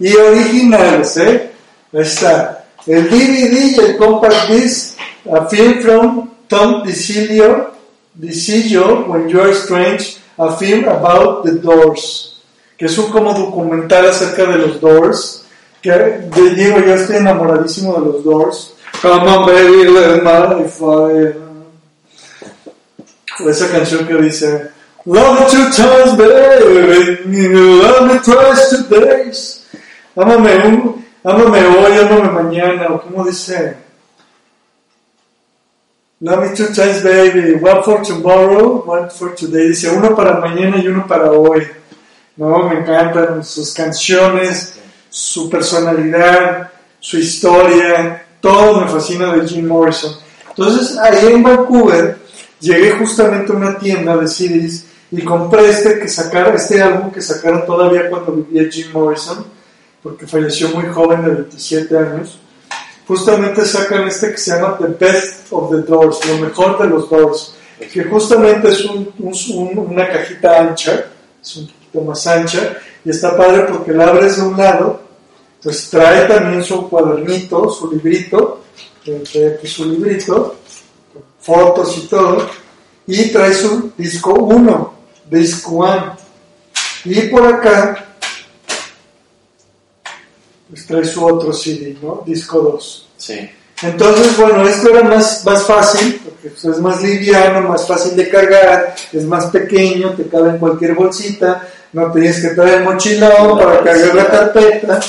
Y 0.00 0.14
originales, 0.14 1.16
¿eh? 1.16 1.50
Ahí 1.92 2.00
está, 2.00 2.64
el 2.86 3.08
DVD 3.08 3.76
y 3.76 3.80
el 3.80 3.96
compact 3.96 4.48
disc, 4.48 4.96
a 5.30 5.46
film 5.46 5.80
from 5.80 6.30
Tom 6.48 6.82
DiCilio, 6.84 7.72
DiCilio, 8.14 9.06
When 9.06 9.28
You're 9.28 9.52
Strange, 9.52 10.18
a 10.38 10.56
film 10.56 10.88
about 10.88 11.44
the 11.44 11.52
Doors, 11.52 12.37
que 12.78 12.86
es 12.86 12.96
un 12.96 13.10
como 13.10 13.34
documental 13.34 14.06
acerca 14.06 14.44
de 14.46 14.58
los 14.58 14.80
Doors, 14.80 15.44
que 15.82 15.90
de 15.90 16.50
Diego 16.54 16.78
yo 16.78 16.94
estoy 16.94 17.16
enamoradísimo 17.16 17.94
de 17.94 18.06
los 18.06 18.24
Doors. 18.24 18.74
Come 19.02 19.30
on 19.30 19.46
baby, 19.46 19.84
let 19.90 20.22
my 20.22 20.64
fire. 20.68 21.36
Esa 23.46 23.70
canción 23.70 24.06
que 24.06 24.14
dice 24.14 24.70
Love 25.04 25.40
me 25.40 25.46
two 25.46 25.70
times, 25.70 26.16
baby, 26.16 27.48
love 27.48 28.12
me 28.12 28.18
twice 28.18 28.70
two 28.70 28.88
days. 28.88 29.66
Ámame, 30.16 30.66
un, 30.66 31.06
ámame 31.24 31.64
hoy, 31.66 31.98
ámame 31.98 32.30
mañana, 32.30 32.88
o 32.90 33.00
como 33.00 33.24
dice 33.24 33.76
Love 36.20 36.40
me 36.40 36.56
two 36.56 36.66
times, 36.74 37.02
baby, 37.02 37.54
one 37.54 37.82
for 37.84 38.02
tomorrow, 38.02 38.82
one 38.84 39.08
for 39.08 39.34
today. 39.34 39.68
Dice 39.68 39.88
uno 39.88 40.14
para 40.16 40.40
mañana 40.40 40.78
y 40.78 40.88
uno 40.88 41.06
para 41.06 41.30
hoy. 41.30 41.66
No, 42.38 42.68
me 42.68 42.78
encantan 42.78 43.44
sus 43.44 43.74
canciones, 43.74 44.74
su 45.10 45.50
personalidad, 45.50 46.70
su 47.00 47.18
historia, 47.18 48.26
todo 48.40 48.80
me 48.80 48.88
fascina 48.88 49.34
de 49.34 49.48
Jim 49.48 49.66
Morrison. 49.66 50.16
Entonces, 50.50 50.96
ahí 50.98 51.32
en 51.32 51.42
Vancouver, 51.42 52.16
llegué 52.60 52.92
justamente 52.92 53.52
a 53.52 53.56
una 53.56 53.76
tienda 53.76 54.16
de 54.16 54.28
CDs 54.28 54.84
y 55.10 55.22
compré 55.22 55.68
este 55.68 55.98
que 55.98 56.08
sacaron, 56.08 56.54
este 56.54 56.80
álbum 56.80 57.10
que 57.10 57.20
sacaron 57.20 57.66
todavía 57.66 58.08
cuando 58.08 58.32
vivía 58.32 58.70
Jim 58.70 58.92
Morrison, 58.92 59.44
porque 60.00 60.24
falleció 60.28 60.68
muy 60.68 60.86
joven 60.86 61.24
de 61.24 61.30
27 61.32 61.98
años. 61.98 62.38
Justamente 63.08 63.64
sacan 63.64 64.06
este 64.06 64.30
que 64.30 64.38
se 64.38 64.52
llama 64.52 64.78
The 64.78 64.86
Best 65.04 65.46
of 65.50 65.72
the 65.72 65.82
Doors, 65.82 66.24
lo 66.24 66.38
mejor 66.46 66.78
de 66.80 66.86
los 66.86 67.10
Doors, 67.10 67.56
que 67.92 68.04
justamente 68.04 68.68
es 68.68 68.84
un, 68.84 69.12
un, 69.18 69.78
una 69.78 70.08
cajita 70.08 70.60
ancha, 70.60 71.06
poquito 71.98 72.10
más 72.10 72.26
ancha, 72.26 72.76
y 73.04 73.10
está 73.10 73.36
padre 73.36 73.66
porque 73.70 73.92
la 73.92 74.08
abres 74.08 74.36
de 74.36 74.42
un 74.42 74.56
lado, 74.56 75.00
entonces 75.56 75.90
trae 75.90 76.26
también 76.26 76.62
su 76.62 76.88
cuadernito, 76.88 77.70
su 77.70 77.90
librito, 77.92 78.62
trae 79.04 79.54
aquí 79.54 79.66
su 79.66 79.84
librito, 79.86 80.56
fotos 81.40 81.98
y 81.98 82.06
todo, 82.06 82.48
y 83.06 83.30
trae 83.30 83.52
su 83.54 83.92
disco 83.96 84.34
1, 84.34 84.94
disco 85.30 85.70
1. 85.70 86.16
Y 87.04 87.22
por 87.22 87.46
acá, 87.46 88.06
pues 90.68 90.86
trae 90.86 91.04
su 91.04 91.24
otro 91.24 91.52
CD, 91.52 91.96
¿no? 92.02 92.22
Disco 92.26 92.60
2. 92.60 93.08
Sí. 93.16 93.50
Entonces, 93.82 94.36
bueno, 94.36 94.66
esto 94.66 94.90
era 94.90 95.04
más, 95.04 95.44
más 95.44 95.62
fácil, 95.62 96.20
porque 96.24 96.50
pues, 96.50 96.64
es 96.64 96.80
más 96.80 97.00
liviano, 97.00 97.68
más 97.68 97.86
fácil 97.86 98.16
de 98.16 98.28
cargar, 98.28 98.94
es 99.12 99.24
más 99.24 99.46
pequeño, 99.46 100.14
te 100.14 100.24
cabe 100.24 100.50
en 100.50 100.58
cualquier 100.58 100.94
bolsita, 100.94 101.66
no 101.92 102.12
tienes 102.12 102.40
que 102.40 102.48
traer 102.48 102.84
mochilón 102.84 103.58
para 103.58 103.82
cargar 103.82 104.14
la 104.14 104.26
carpeta. 104.26 105.00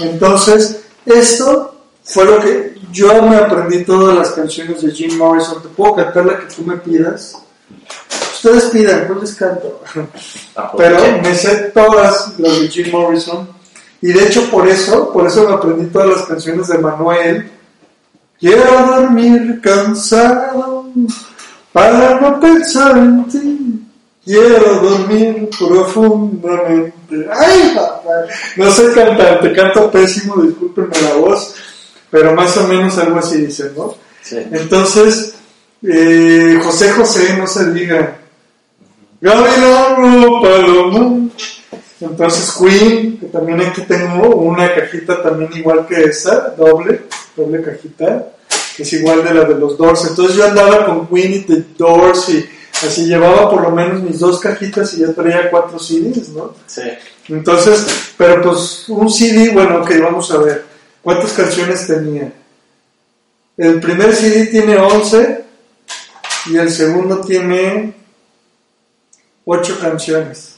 Entonces, 0.00 0.84
esto 1.06 1.74
fue 2.02 2.24
lo 2.24 2.40
que 2.40 2.74
yo 2.92 3.22
me 3.22 3.36
aprendí 3.36 3.84
todas 3.84 4.16
las 4.16 4.30
canciones 4.30 4.82
de 4.82 4.90
Jim 4.90 5.16
Morrison. 5.16 5.62
Te 5.62 5.68
puedo 5.68 5.96
cantar 5.96 6.26
la 6.26 6.38
que 6.38 6.54
tú 6.54 6.62
me 6.62 6.76
pidas. 6.76 7.36
Ustedes 8.34 8.64
pidan, 8.64 9.08
yo 9.08 9.14
les 9.14 9.34
canto. 9.34 9.82
Pero 10.76 10.98
me 11.22 11.34
sé 11.34 11.72
todas 11.74 12.38
las 12.38 12.60
de 12.60 12.68
Jim 12.68 12.92
Morrison. 12.92 13.48
Y 14.00 14.08
de 14.12 14.26
hecho 14.26 14.50
por 14.50 14.68
eso, 14.68 15.12
por 15.12 15.26
eso 15.26 15.48
me 15.48 15.54
aprendí 15.54 15.86
todas 15.86 16.08
las 16.08 16.26
canciones 16.26 16.68
de 16.68 16.78
Manuel. 16.78 17.50
Quiero 18.38 18.86
dormir 18.86 19.60
cansado 19.62 20.86
para 21.72 22.20
no 22.20 22.38
pensar 22.38 22.98
en 22.98 23.24
ti. 23.28 23.63
Quiero 24.24 24.80
dormir 24.80 25.50
profundamente. 25.58 27.28
¡Ay, 27.30 27.72
papá! 27.74 28.24
No 28.56 28.70
soy 28.70 28.94
cantante, 28.94 29.52
canto 29.52 29.90
pésimo, 29.90 30.42
discúlpenme 30.42 31.02
la 31.02 31.14
voz, 31.14 31.54
pero 32.10 32.34
más 32.34 32.56
o 32.56 32.66
menos 32.66 32.96
algo 32.96 33.18
así 33.18 33.42
dice, 33.42 33.70
¿no? 33.76 33.94
Sí. 34.22 34.38
Entonces, 34.50 35.34
eh, 35.82 36.58
José 36.64 36.90
José, 36.92 37.36
no 37.36 37.46
se 37.46 37.70
diga. 37.72 38.16
Gavilano 39.20 40.40
Paloma. 40.42 41.28
Entonces, 42.00 42.54
Queen, 42.58 43.18
que 43.18 43.26
también 43.26 43.60
aquí 43.60 43.82
tengo 43.82 44.36
una 44.36 44.74
cajita 44.74 45.22
también 45.22 45.50
igual 45.54 45.86
que 45.86 46.02
esa, 46.04 46.54
doble, 46.56 47.02
doble 47.36 47.62
cajita, 47.62 48.28
que 48.76 48.82
es 48.82 48.92
igual 48.94 49.22
de 49.24 49.34
la 49.34 49.44
de 49.44 49.54
los 49.54 49.76
Doors. 49.76 50.06
Entonces, 50.08 50.36
yo 50.36 50.46
andaba 50.46 50.86
con 50.86 51.06
Queen 51.08 51.34
y 51.34 51.38
The 51.40 51.64
Doors 51.76 52.28
y 52.30 52.48
así 52.86 53.06
llevaba 53.06 53.50
por 53.50 53.62
lo 53.62 53.70
menos 53.70 54.02
mis 54.02 54.18
dos 54.18 54.40
cajitas 54.40 54.94
y 54.94 55.00
ya 55.00 55.12
traía 55.12 55.50
cuatro 55.50 55.78
CDs, 55.78 56.30
¿no? 56.30 56.54
Sí. 56.66 56.82
Entonces, 57.28 58.12
pero 58.16 58.42
pues 58.42 58.88
un 58.88 59.10
CD, 59.10 59.50
bueno, 59.52 59.82
ok, 59.82 59.90
vamos 60.02 60.30
a 60.30 60.38
ver. 60.38 60.64
¿Cuántas 61.02 61.32
canciones 61.32 61.86
tenía? 61.86 62.32
El 63.56 63.80
primer 63.80 64.14
CD 64.14 64.46
tiene 64.46 64.76
11 64.76 65.44
y 66.46 66.56
el 66.56 66.70
segundo 66.70 67.20
tiene 67.20 67.94
8 69.44 69.78
canciones. 69.80 70.56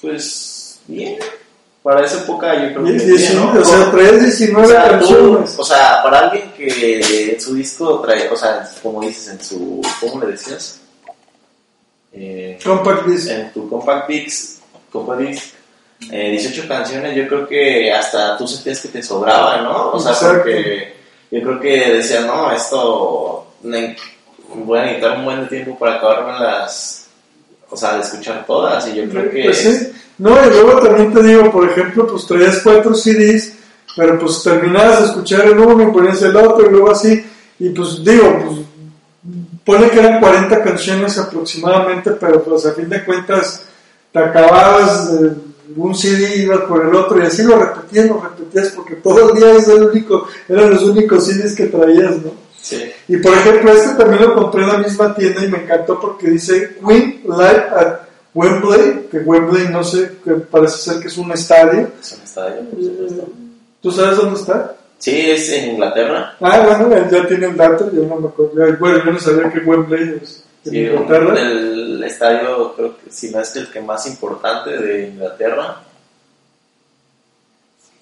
Pues 0.00 0.78
bien. 0.86 1.18
Para 1.84 2.04
esa 2.06 2.22
época 2.22 2.54
yo 2.54 2.72
creo 2.72 2.84
que 2.86 2.92
Die- 2.92 3.04
bien, 3.04 3.16
19, 3.18 3.54
¿no? 3.54 3.60
o 3.60 3.64
sea, 3.64 3.90
traes 3.92 4.22
19 4.22 4.66
O 4.66 4.68
sea, 4.70 4.84
tú- 4.84 4.90
canciones. 5.06 5.54
o 5.58 5.64
sea, 5.64 6.02
para 6.02 6.18
alguien 6.20 6.50
que 6.56 7.30
en 7.32 7.40
su 7.40 7.54
disco 7.54 8.00
trae, 8.00 8.26
o 8.30 8.36
sea, 8.36 8.66
como 8.82 9.02
dices, 9.02 9.28
en 9.28 9.44
su, 9.44 9.82
¿cómo 10.00 10.24
le 10.24 10.32
decías? 10.32 10.80
Eh, 12.12 12.58
Compact 12.64 13.06
disc. 13.06 13.28
en 13.30 13.52
tu 13.52 13.68
compact 13.68 14.08
disc, 14.08 14.60
compact 14.90 15.20
disc, 15.20 15.54
eh, 16.10 16.30
18 16.30 16.66
canciones, 16.68 17.14
yo 17.16 17.26
creo 17.28 17.46
que 17.46 17.92
hasta 17.92 18.36
tú 18.38 18.46
sentías 18.48 18.80
que 18.80 18.88
te 18.88 19.02
sobraba, 19.02 19.58
¿no? 19.58 19.90
O 19.92 20.00
sea, 20.00 20.12
Exacto. 20.12 20.36
porque 20.38 20.94
yo 21.30 21.42
creo 21.42 21.60
que 21.60 21.92
decías, 21.94 22.24
no, 22.24 22.50
esto 22.52 23.52
voy 24.54 24.78
a 24.78 24.82
necesitar 24.84 25.18
un 25.18 25.24
buen 25.26 25.48
tiempo 25.48 25.76
para 25.78 25.96
acabarme 25.96 26.38
las, 26.38 27.03
o 27.70 27.76
sea, 27.76 27.94
de 27.94 28.00
escuchar 28.00 28.44
todas, 28.46 28.86
y 28.88 28.96
yo 28.96 29.08
creo 29.08 29.30
que... 29.30 29.44
Pues 29.44 29.58
sí. 29.58 29.92
No, 30.18 30.30
y 30.30 30.50
luego 30.50 30.80
también 30.80 31.12
te 31.12 31.22
digo, 31.22 31.50
por 31.50 31.68
ejemplo, 31.68 32.06
pues 32.06 32.26
traías 32.26 32.60
cuatro 32.62 32.94
CDs, 32.94 33.54
pero 33.96 34.18
pues 34.18 34.42
terminabas 34.42 35.00
de 35.00 35.06
escuchar 35.06 35.46
el 35.46 35.58
uno 35.58 35.82
y 35.82 35.92
ponías 35.92 36.22
el 36.22 36.36
otro 36.36 36.66
y 36.66 36.70
luego 36.70 36.90
así, 36.90 37.24
y 37.58 37.68
pues 37.70 38.04
digo, 38.04 38.38
pues 38.44 38.58
pone 39.64 39.90
que 39.90 39.98
eran 39.98 40.20
40 40.20 40.62
canciones 40.62 41.18
aproximadamente, 41.18 42.12
pero 42.12 42.42
pues 42.42 42.66
a 42.66 42.72
fin 42.72 42.88
de 42.88 43.04
cuentas 43.04 43.62
te 44.12 44.18
acababas 44.18 45.20
de 45.20 45.32
un 45.76 45.94
CD, 45.94 46.36
ibas 46.36 46.60
por 46.60 46.86
el 46.86 46.94
otro 46.94 47.18
y 47.18 47.26
así 47.26 47.42
lo 47.42 47.58
repetías, 47.58 48.06
lo 48.06 48.20
repetías, 48.20 48.68
porque 48.70 48.96
todo 48.96 49.30
el 49.30 49.36
día 49.36 49.54
es 49.54 49.66
el 49.68 49.82
único, 49.82 50.28
eran 50.48 50.70
los 50.70 50.82
únicos 50.82 51.24
CDs 51.24 51.54
que 51.54 51.66
traías, 51.66 52.16
¿no? 52.18 52.43
Sí, 52.64 52.82
Y 53.08 53.18
por 53.18 53.34
ejemplo, 53.34 53.72
este 53.72 53.94
también 54.02 54.22
lo 54.22 54.34
compré 54.34 54.62
en 54.62 54.68
la 54.68 54.78
misma 54.78 55.14
tienda 55.14 55.44
y 55.44 55.48
me 55.48 55.58
encantó 55.58 56.00
porque 56.00 56.30
dice 56.30 56.76
Queen 56.86 57.20
Live 57.24 57.66
at 57.76 57.98
Wembley, 58.32 59.06
que 59.10 59.18
Wembley 59.18 59.68
no 59.68 59.84
sé, 59.84 60.12
que 60.24 60.30
parece 60.32 60.78
ser 60.78 60.98
que 61.02 61.08
es 61.08 61.18
un 61.18 61.30
estadio. 61.32 61.90
es 62.00 62.12
un 62.12 62.22
estadio, 62.24 62.62
por 62.70 62.82
supuesto. 62.82 63.28
¿Tú 63.82 63.92
sabes 63.92 64.16
dónde 64.16 64.40
está? 64.40 64.76
Sí, 64.96 65.30
es 65.30 65.50
en 65.50 65.72
Inglaterra. 65.72 66.34
Ah, 66.40 66.64
bueno, 66.78 66.96
él 66.96 67.04
ya 67.10 67.28
tiene 67.28 67.46
el 67.48 67.56
dato, 67.56 67.90
yo 67.92 68.02
no 68.06 68.16
me 68.16 68.28
acuerdo. 68.28 68.76
Bueno, 68.80 69.04
yo 69.04 69.12
no 69.12 69.20
sabía 69.20 69.52
que 69.52 69.58
Wembley 69.58 70.20
es 70.22 70.42
en 70.64 70.70
Sí, 70.72 70.78
Inglaterra. 70.86 71.38
el 71.42 72.02
estadio, 72.02 72.74
creo 72.74 72.96
que 72.96 73.10
si 73.10 73.30
no 73.30 73.40
es 73.40 73.54
el 73.56 73.70
que 73.70 73.82
más 73.82 74.06
importante 74.06 74.70
de 74.70 75.08
Inglaterra. 75.08 75.82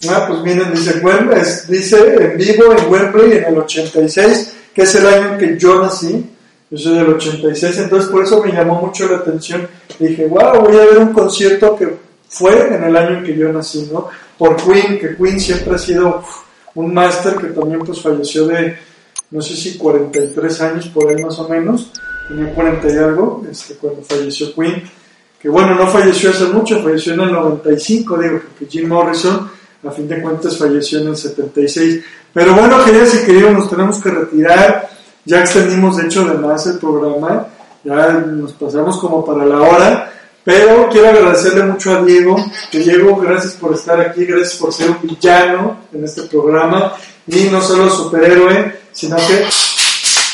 Ah, 0.09 0.27
pues 0.27 0.43
miren, 0.43 0.73
dice 0.73 0.99
Wembley, 1.01 1.43
dice 1.69 2.17
en 2.17 2.37
vivo 2.37 2.73
en 2.73 2.91
Wembley 2.91 3.39
en 3.39 3.45
el 3.45 3.59
86, 3.59 4.55
que 4.75 4.83
es 4.83 4.95
el 4.97 5.07
año 5.07 5.33
en 5.35 5.39
que 5.39 5.59
yo 5.59 5.81
nací. 5.81 6.29
Yo 6.71 6.79
soy 6.79 6.95
del 6.95 7.11
86, 7.11 7.79
entonces 7.79 8.11
por 8.11 8.25
eso 8.25 8.43
me 8.43 8.51
llamó 8.51 8.81
mucho 8.81 9.07
la 9.07 9.19
atención. 9.19 9.69
Dije, 9.99 10.27
wow, 10.27 10.63
voy 10.63 10.77
a 10.77 10.87
ver 10.87 10.99
un 10.99 11.13
concierto 11.13 11.77
que 11.77 11.95
fue 12.29 12.75
en 12.75 12.83
el 12.83 12.97
año 12.97 13.19
en 13.19 13.25
que 13.25 13.37
yo 13.37 13.53
nací, 13.53 13.91
¿no? 13.93 14.09
Por 14.39 14.57
Queen, 14.57 14.99
que 14.99 15.15
Queen 15.15 15.39
siempre 15.39 15.75
ha 15.75 15.79
sido 15.79 16.25
un 16.75 16.95
máster 16.95 17.37
que 17.37 17.49
también 17.49 17.81
pues 17.81 18.01
falleció 18.01 18.47
de, 18.47 18.77
no 19.31 19.43
sé 19.43 19.55
si 19.55 19.77
43 19.77 20.61
años 20.63 20.89
por 20.89 21.11
ahí 21.11 21.23
más 21.23 21.39
o 21.39 21.49
menos, 21.49 21.93
tenía 22.27 22.53
40 22.55 22.89
y 22.89 22.97
algo, 22.97 23.45
este, 23.51 23.75
cuando 23.75 24.03
falleció 24.03 24.55
Queen, 24.55 24.83
que 25.39 25.49
bueno, 25.51 25.75
no 25.75 25.87
falleció 25.89 26.31
hace 26.31 26.47
mucho, 26.47 26.83
falleció 26.83 27.13
en 27.13 27.21
el 27.21 27.33
95, 27.33 28.19
digo, 28.19 28.41
porque 28.41 28.67
Jim 28.67 28.89
Morrison 28.89 29.51
a 29.87 29.91
fin 29.91 30.09
de 30.09 30.21
cuentas 30.23 30.57
falleció 30.57 31.01
en 31.01 31.09
el 31.09 31.17
76. 31.17 32.05
Pero 32.33 32.55
bueno, 32.55 32.85
queridas 32.85 33.15
y 33.15 33.27
queridos, 33.27 33.53
nos 33.53 33.71
tenemos 33.71 34.01
que 34.01 34.11
retirar. 34.11 34.89
Ya 35.25 35.41
extendimos, 35.41 35.97
de 35.97 36.07
hecho, 36.07 36.25
de 36.25 36.35
más 36.35 36.67
el 36.67 36.79
programa. 36.79 37.47
Ya 37.85 38.13
nos 38.13 38.53
pasamos 38.53 38.99
como 38.99 39.25
para 39.25 39.45
la 39.45 39.61
hora. 39.61 40.13
Pero 40.45 40.89
quiero 40.91 41.09
agradecerle 41.09 41.65
mucho 41.65 41.95
a 41.95 42.03
Diego. 42.03 42.37
Que 42.71 42.81
Diego, 42.81 43.17
gracias 43.17 43.55
por 43.55 43.75
estar 43.75 44.01
aquí, 44.01 44.25
gracias 44.25 44.55
por 44.55 44.73
ser 44.73 44.91
un 44.91 44.99
villano 45.03 45.79
en 45.93 46.05
este 46.05 46.23
programa. 46.23 46.93
Y 47.27 47.45
no 47.45 47.61
solo 47.61 47.91
superhéroe, 47.91 48.81
sino 48.93 49.17
que 49.17 49.47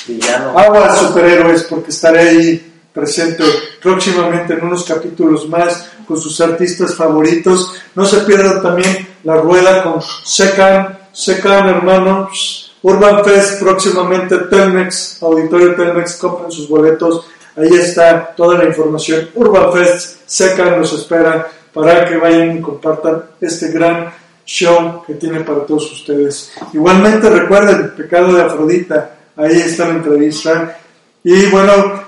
Villano. 0.08 0.58
Agua 0.58 0.96
superhéroes, 0.96 1.64
porque 1.64 1.90
estaré 1.90 2.20
ahí 2.20 2.67
presente 2.98 3.44
próximamente 3.80 4.54
en 4.54 4.64
unos 4.64 4.84
capítulos 4.84 5.48
más 5.48 5.90
con 6.06 6.18
sus 6.18 6.40
artistas 6.40 6.96
favoritos. 6.96 7.72
No 7.94 8.04
se 8.04 8.18
pierdan 8.18 8.60
también 8.60 9.06
la 9.22 9.36
rueda 9.36 9.84
con 9.84 10.02
Secan, 10.24 10.98
Secan 11.12 11.68
hermanos. 11.68 12.64
Urban 12.82 13.24
Fest 13.24 13.60
próximamente 13.60 14.38
Telmex, 14.50 15.22
Auditorio 15.22 15.74
Telmex, 15.74 16.16
compren 16.16 16.50
sus 16.50 16.68
boletos. 16.68 17.26
Ahí 17.56 17.74
está 17.74 18.34
toda 18.36 18.58
la 18.58 18.64
información. 18.64 19.28
Urban 19.34 19.72
Fest, 19.72 20.20
Secan 20.26 20.78
nos 20.78 20.92
espera 20.92 21.48
para 21.72 22.04
que 22.04 22.16
vayan 22.16 22.58
y 22.58 22.60
compartan 22.60 23.22
este 23.40 23.70
gran 23.70 24.12
show 24.44 25.02
que 25.06 25.14
tiene 25.14 25.40
para 25.40 25.66
todos 25.66 25.92
ustedes. 25.92 26.52
Igualmente 26.72 27.28
recuerden, 27.28 27.94
Pecado 27.96 28.32
de 28.32 28.42
Afrodita, 28.42 29.16
ahí 29.36 29.60
está 29.60 29.86
la 29.88 29.94
entrevista. 29.94 30.78
Y 31.22 31.46
bueno, 31.46 32.07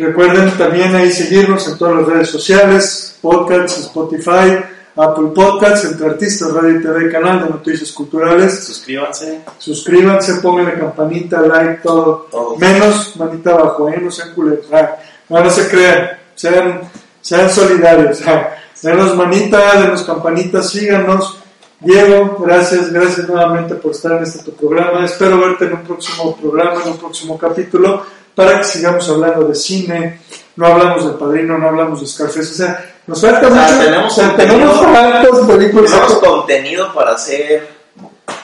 recuerden 0.00 0.50
también 0.56 0.94
ahí 0.94 1.12
seguirnos 1.12 1.66
en 1.68 1.78
todas 1.78 1.96
las 1.96 2.06
redes 2.06 2.28
sociales, 2.30 3.18
podcasts, 3.20 3.78
Spotify, 3.78 4.58
Apple 4.96 5.28
Podcasts, 5.34 5.84
Entre 5.84 6.06
Artistas, 6.06 6.52
Radio 6.52 6.78
y 6.78 6.82
TV, 6.82 7.10
canal 7.10 7.44
de 7.44 7.50
noticias 7.50 7.92
culturales. 7.92 8.64
Suscríbanse. 8.64 9.40
Suscríbanse, 9.58 10.34
pongan 10.36 10.66
la 10.66 10.74
campanita, 10.74 11.40
like, 11.40 11.80
todo. 11.82 12.28
Todo. 12.30 12.56
Menos 12.56 13.16
manita 13.16 13.52
abajo, 13.52 13.88
¿eh? 13.88 13.98
No 14.00 14.10
sean 14.10 14.34
culeros. 14.34 14.66
Ah, 14.72 14.96
no, 15.28 15.44
no 15.44 15.50
se 15.50 15.68
crean. 15.68 16.10
Sean, 16.34 16.80
sean 17.20 17.48
solidarios. 17.48 18.20
Ah, 18.26 18.50
denos 18.82 19.16
manita, 19.16 19.80
denos 19.80 20.02
campanita, 20.02 20.62
síganos. 20.62 21.38
Diego, 21.80 22.36
gracias, 22.44 22.92
gracias 22.92 23.26
nuevamente 23.26 23.74
por 23.76 23.92
estar 23.92 24.12
en 24.12 24.24
este 24.24 24.40
tu 24.40 24.52
programa. 24.52 25.04
Espero 25.04 25.38
verte 25.38 25.64
en 25.64 25.72
un 25.72 25.82
próximo 25.82 26.36
programa, 26.36 26.82
en 26.82 26.90
un 26.90 26.98
próximo 26.98 27.38
capítulo, 27.38 28.02
para 28.34 28.58
que 28.58 28.64
sigamos 28.64 29.08
hablando 29.08 29.46
de 29.48 29.54
cine. 29.54 30.20
No 30.56 30.66
hablamos 30.66 31.04
del 31.06 31.14
padrino, 31.14 31.56
no 31.58 31.68
hablamos 31.68 32.00
de 32.00 32.06
Scarface. 32.06 32.40
O 32.40 32.44
sea, 32.54 32.92
nos 33.06 33.20
falta 33.20 33.48
O 33.48 33.50
sea, 33.50 33.62
mucho. 33.62 33.78
tenemos 33.84 34.12
o 34.12 34.14
sea, 34.20 34.36
tenemos 34.36 34.80
tantas 34.92 35.38
películas. 35.46 35.90
Tenemos 35.90 36.12
contenido 36.18 36.92
para 36.94 37.12
hacer. 37.12 37.68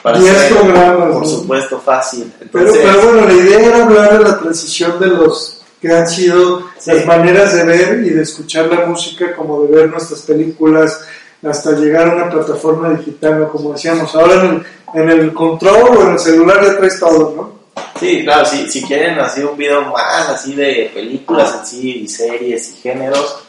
Para 0.03 0.19
Diez 0.19 0.35
hacer, 0.35 0.57
programas, 0.57 1.11
Por 1.13 1.21
¿no? 1.21 1.25
supuesto, 1.25 1.79
fácil. 1.79 2.33
Pero, 2.51 2.71
pero 2.73 3.01
bueno, 3.03 3.27
la 3.27 3.33
idea 3.33 3.59
era 3.67 3.83
hablar 3.85 4.17
de 4.17 4.23
la 4.29 4.39
transición 4.39 4.99
de 4.99 5.07
los 5.07 5.61
que 5.81 5.91
han 5.93 6.07
sido 6.07 6.63
Sí. 6.79 6.91
las 6.91 7.05
maneras 7.05 7.53
de 7.53 7.63
ver 7.63 8.03
y 8.05 8.09
de 8.09 8.21
escuchar 8.23 8.65
la 8.67 8.85
música, 8.85 9.35
como 9.35 9.63
de 9.63 9.75
ver 9.75 9.89
nuestras 9.89 10.21
películas, 10.23 11.01
hasta 11.47 11.71
llegar 11.71 12.09
a 12.09 12.15
una 12.15 12.29
plataforma 12.29 12.89
digital, 12.89 13.39
¿no? 13.39 13.49
como 13.49 13.73
decíamos. 13.73 14.13
Ahora 14.15 14.33
en 14.43 14.65
el, 14.95 15.01
en 15.01 15.09
el 15.19 15.33
control 15.33 15.97
o 15.97 16.01
en 16.03 16.11
el 16.13 16.19
celular 16.19 16.63
ya 16.65 16.77
traes 16.77 16.99
todo, 16.99 17.33
¿no? 17.35 17.56
Sí, 17.99 18.23
claro, 18.23 18.45
si, 18.45 18.69
si 18.69 18.83
quieren 18.83 19.19
así 19.19 19.41
un 19.41 19.57
video 19.57 19.81
más 19.91 20.29
así 20.29 20.53
de 20.53 20.91
películas 20.93 21.55
en 21.59 21.65
sí, 21.65 22.01
y 22.03 22.07
series 22.07 22.69
y 22.71 22.81
géneros, 22.81 23.39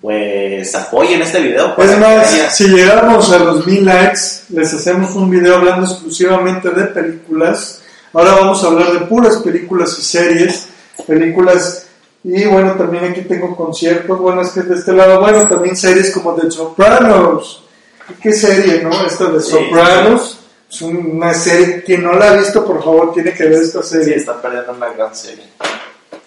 pues 0.00 0.74
apoyen 0.74 1.22
este 1.22 1.40
video. 1.40 1.74
Es 1.76 1.98
más, 1.98 2.54
si 2.54 2.68
llegamos 2.68 3.32
a 3.32 3.38
los 3.38 3.66
mil 3.66 3.84
likes, 3.84 4.20
les 4.50 4.72
hacemos 4.72 5.14
un 5.14 5.30
video 5.30 5.56
hablando 5.56 5.86
exclusivamente 5.86 6.70
de 6.70 6.84
películas. 6.84 7.82
Ahora 8.12 8.32
vamos 8.36 8.62
a 8.62 8.68
hablar 8.68 8.92
de 8.92 9.00
puras 9.00 9.36
películas 9.38 9.96
y 9.98 10.02
series, 10.02 10.68
películas 11.06 11.88
y 12.24 12.44
bueno, 12.46 12.72
también 12.72 13.04
aquí 13.04 13.22
tengo 13.22 13.56
conciertos, 13.56 14.18
bueno, 14.18 14.42
es 14.42 14.50
que 14.50 14.62
de 14.62 14.74
este 14.74 14.92
lado, 14.92 15.20
bueno, 15.20 15.46
también 15.48 15.76
series 15.76 16.10
como 16.12 16.34
The 16.34 16.50
Sopranos. 16.50 17.64
¿Y 18.10 18.14
¿Qué 18.14 18.32
serie, 18.32 18.82
no? 18.82 19.06
Esta 19.06 19.26
de 19.26 19.40
Sí. 19.40 19.52
Sopranos. 19.52 20.37
Es 20.70 20.82
una 20.82 21.32
serie, 21.34 21.82
quien 21.82 22.02
no 22.02 22.12
la 22.12 22.30
ha 22.32 22.36
visto, 22.36 22.64
por 22.64 22.82
favor, 22.82 23.12
tiene 23.14 23.32
que 23.32 23.44
ver 23.44 23.62
esta 23.62 23.82
Sí, 23.82 23.90
serie. 23.96 24.16
está 24.16 24.40
perdiendo 24.40 24.72
una 24.72 24.90
gran 24.90 25.14
serie. 25.14 25.44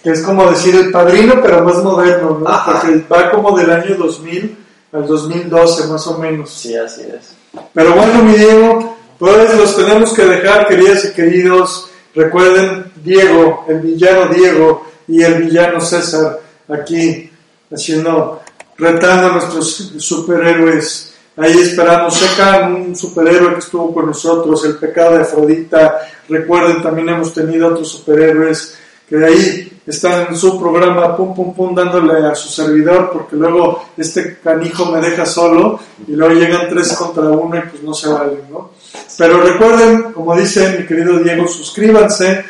Que 0.03 0.09
es 0.11 0.21
como 0.21 0.49
decir 0.49 0.75
el 0.75 0.91
padrino, 0.91 1.35
pero 1.43 1.63
más 1.63 1.77
moderno, 1.83 2.39
¿no? 2.39 2.49
Ajá. 2.49 2.81
Porque 2.81 3.03
va 3.11 3.29
como 3.31 3.55
del 3.57 3.69
año 3.69 3.95
2000 3.95 4.57
al 4.93 5.05
2012, 5.07 5.87
más 5.87 6.07
o 6.07 6.17
menos. 6.17 6.49
Sí, 6.51 6.75
así 6.75 7.01
es. 7.01 7.33
Pero 7.73 7.93
bueno, 7.93 8.23
mi 8.23 8.33
Diego, 8.33 8.97
pues 9.19 9.55
los 9.55 9.75
tenemos 9.75 10.13
que 10.13 10.25
dejar, 10.25 10.67
queridas 10.67 11.05
y 11.05 11.11
queridos. 11.13 11.89
Recuerden, 12.15 12.91
Diego, 13.03 13.63
el 13.69 13.79
villano 13.79 14.33
Diego 14.33 14.87
y 15.07 15.21
el 15.21 15.43
villano 15.43 15.79
César, 15.79 16.39
aquí 16.67 17.29
haciendo, 17.71 18.41
retando 18.77 19.27
a 19.27 19.31
nuestros 19.33 19.93
superhéroes. 19.99 21.10
Ahí 21.37 21.59
esperamos, 21.59 22.13
secan 22.13 22.73
un 22.73 22.95
superhéroe 22.95 23.53
que 23.53 23.59
estuvo 23.59 23.93
con 23.93 24.07
nosotros, 24.07 24.65
el 24.65 24.75
pecado 24.75 25.15
de 25.15 25.21
Afrodita. 25.21 25.99
Recuerden, 26.27 26.83
también 26.83 27.09
hemos 27.09 27.33
tenido 27.33 27.69
otros 27.69 27.89
superhéroes 27.89 28.77
que 29.07 29.15
de 29.17 29.25
ahí 29.25 29.81
están 29.87 30.27
en 30.27 30.35
su 30.37 30.59
programa, 30.59 31.15
pum, 31.15 31.33
pum, 31.33 31.53
pum, 31.53 31.75
dándole 31.75 32.25
a 32.27 32.35
su 32.35 32.49
servidor, 32.49 33.09
porque 33.11 33.35
luego 33.35 33.85
este 33.97 34.37
canijo 34.43 34.85
me 34.85 34.99
deja 34.99 35.25
solo 35.25 35.79
y 36.07 36.13
luego 36.13 36.33
llegan 36.33 36.69
tres 36.69 36.93
contra 36.93 37.23
uno 37.23 37.57
y 37.57 37.61
pues 37.61 37.83
no 37.83 37.93
se 37.93 38.09
vale, 38.09 38.39
¿no? 38.49 38.71
Pero 39.17 39.41
recuerden, 39.41 40.13
como 40.13 40.35
dice 40.35 40.77
mi 40.79 40.85
querido 40.85 41.19
Diego, 41.19 41.47
suscríbanse, 41.47 42.43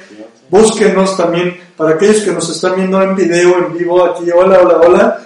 búsquenos 0.49 1.15
también 1.15 1.55
para 1.77 1.95
aquellos 1.95 2.21
que 2.21 2.31
nos 2.31 2.49
están 2.49 2.75
viendo 2.75 3.01
en 3.01 3.15
video, 3.15 3.57
en 3.57 3.77
vivo, 3.77 4.05
aquí, 4.05 4.29
hola, 4.31 4.59
hola, 4.61 4.79
hola. 4.85 5.21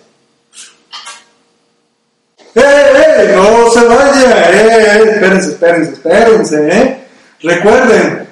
¡Eh, 2.55 2.61
eh! 2.61 3.33
¡No 3.35 3.69
se 3.71 3.85
vaya! 3.85 4.51
¡Eh, 4.51 4.67
eh! 4.67 5.11
Espérense, 5.13 5.49
espérense, 5.49 5.93
espérense, 5.93 6.69
¿eh? 6.69 7.07
Recuerden, 7.41 8.22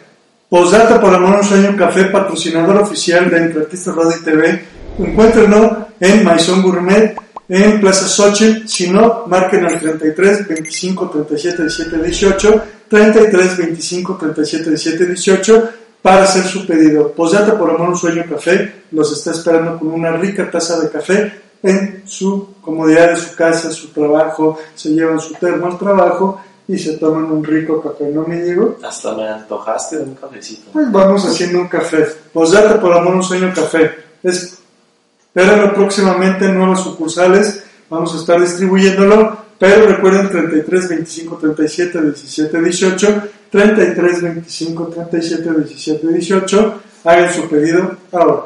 Posdata 0.52 1.00
por 1.00 1.16
Amor 1.16 1.38
un 1.38 1.44
Sueño 1.46 1.78
Café, 1.78 2.08
patrocinador 2.08 2.82
oficial 2.82 3.30
de 3.30 3.38
Entre 3.38 3.62
Artistas 3.62 3.96
Radio 3.96 4.18
y 4.20 4.22
TV. 4.26 4.66
Encuéntrenlo 5.00 5.88
en 5.98 6.26
Maison 6.26 6.62
Gourmet, 6.62 7.16
en 7.48 7.80
Plaza 7.80 8.06
Xochitl. 8.06 8.68
Si 8.68 8.90
no, 8.90 9.24
marquen 9.28 9.64
al 9.66 9.80
33 9.80 10.50
25 10.50 11.10
37 11.10 11.64
17 11.64 12.04
18, 12.04 12.64
33 12.90 13.58
25 13.60 14.18
37 14.18 14.70
17 14.72 15.06
18 15.06 15.70
para 16.02 16.24
hacer 16.24 16.44
su 16.44 16.68
pedido. 16.68 17.14
Posdata 17.14 17.58
por 17.58 17.70
amor 17.70 17.88
un 17.88 17.96
sueño 17.96 18.26
café 18.30 18.84
los 18.92 19.10
está 19.14 19.32
esperando 19.32 19.80
con 19.80 19.88
una 19.88 20.12
rica 20.18 20.52
taza 20.52 20.82
de 20.82 20.90
café 20.90 21.32
en 21.64 22.04
su 22.06 22.56
comodidad 22.60 23.12
de 23.12 23.16
su 23.16 23.38
casa, 23.38 23.72
su 23.72 23.88
trabajo, 23.94 24.60
se 24.76 24.90
llevan 24.90 25.22
su 25.22 25.34
termo 25.36 25.68
al 25.68 25.78
trabajo 25.78 26.42
y 26.72 26.80
se 26.80 26.94
toman 26.98 27.26
un 27.26 27.44
rico 27.44 27.82
café, 27.82 28.10
¿no 28.10 28.26
me 28.26 28.42
digo? 28.42 28.78
Hasta 28.82 29.14
me 29.14 29.28
antojaste 29.28 29.98
de 29.98 30.04
un 30.04 30.16
cafecito. 30.16 30.72
Pues 30.72 30.90
vamos 30.90 31.26
haciendo 31.26 31.60
un 31.60 31.68
café. 31.68 32.08
Posdata 32.32 32.80
por 32.80 32.94
amor 32.94 33.16
un 33.16 33.24
sueño 33.24 33.52
café. 33.54 33.92
Espérenlo 34.24 35.74
próximamente 35.74 36.46
en 36.46 36.58
nuevas 36.58 36.82
sucursales. 36.82 37.62
Vamos 37.90 38.14
a 38.14 38.18
estar 38.20 38.40
distribuyéndolo. 38.40 39.38
Pero 39.60 39.86
recuerden 39.86 40.30
33 40.30 40.90
25 40.90 41.38
37 41.38 42.02
17 42.04 42.62
18. 42.62 43.24
33 43.52 44.22
25 44.22 44.88
37 44.88 45.52
17 45.52 46.08
18. 46.08 46.82
Hagan 47.04 47.34
su 47.34 47.50
pedido 47.50 47.98
ahora. 48.14 48.44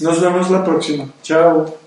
Nos 0.00 0.20
vemos 0.20 0.50
la 0.50 0.64
próxima. 0.64 1.06
Chao. 1.22 1.77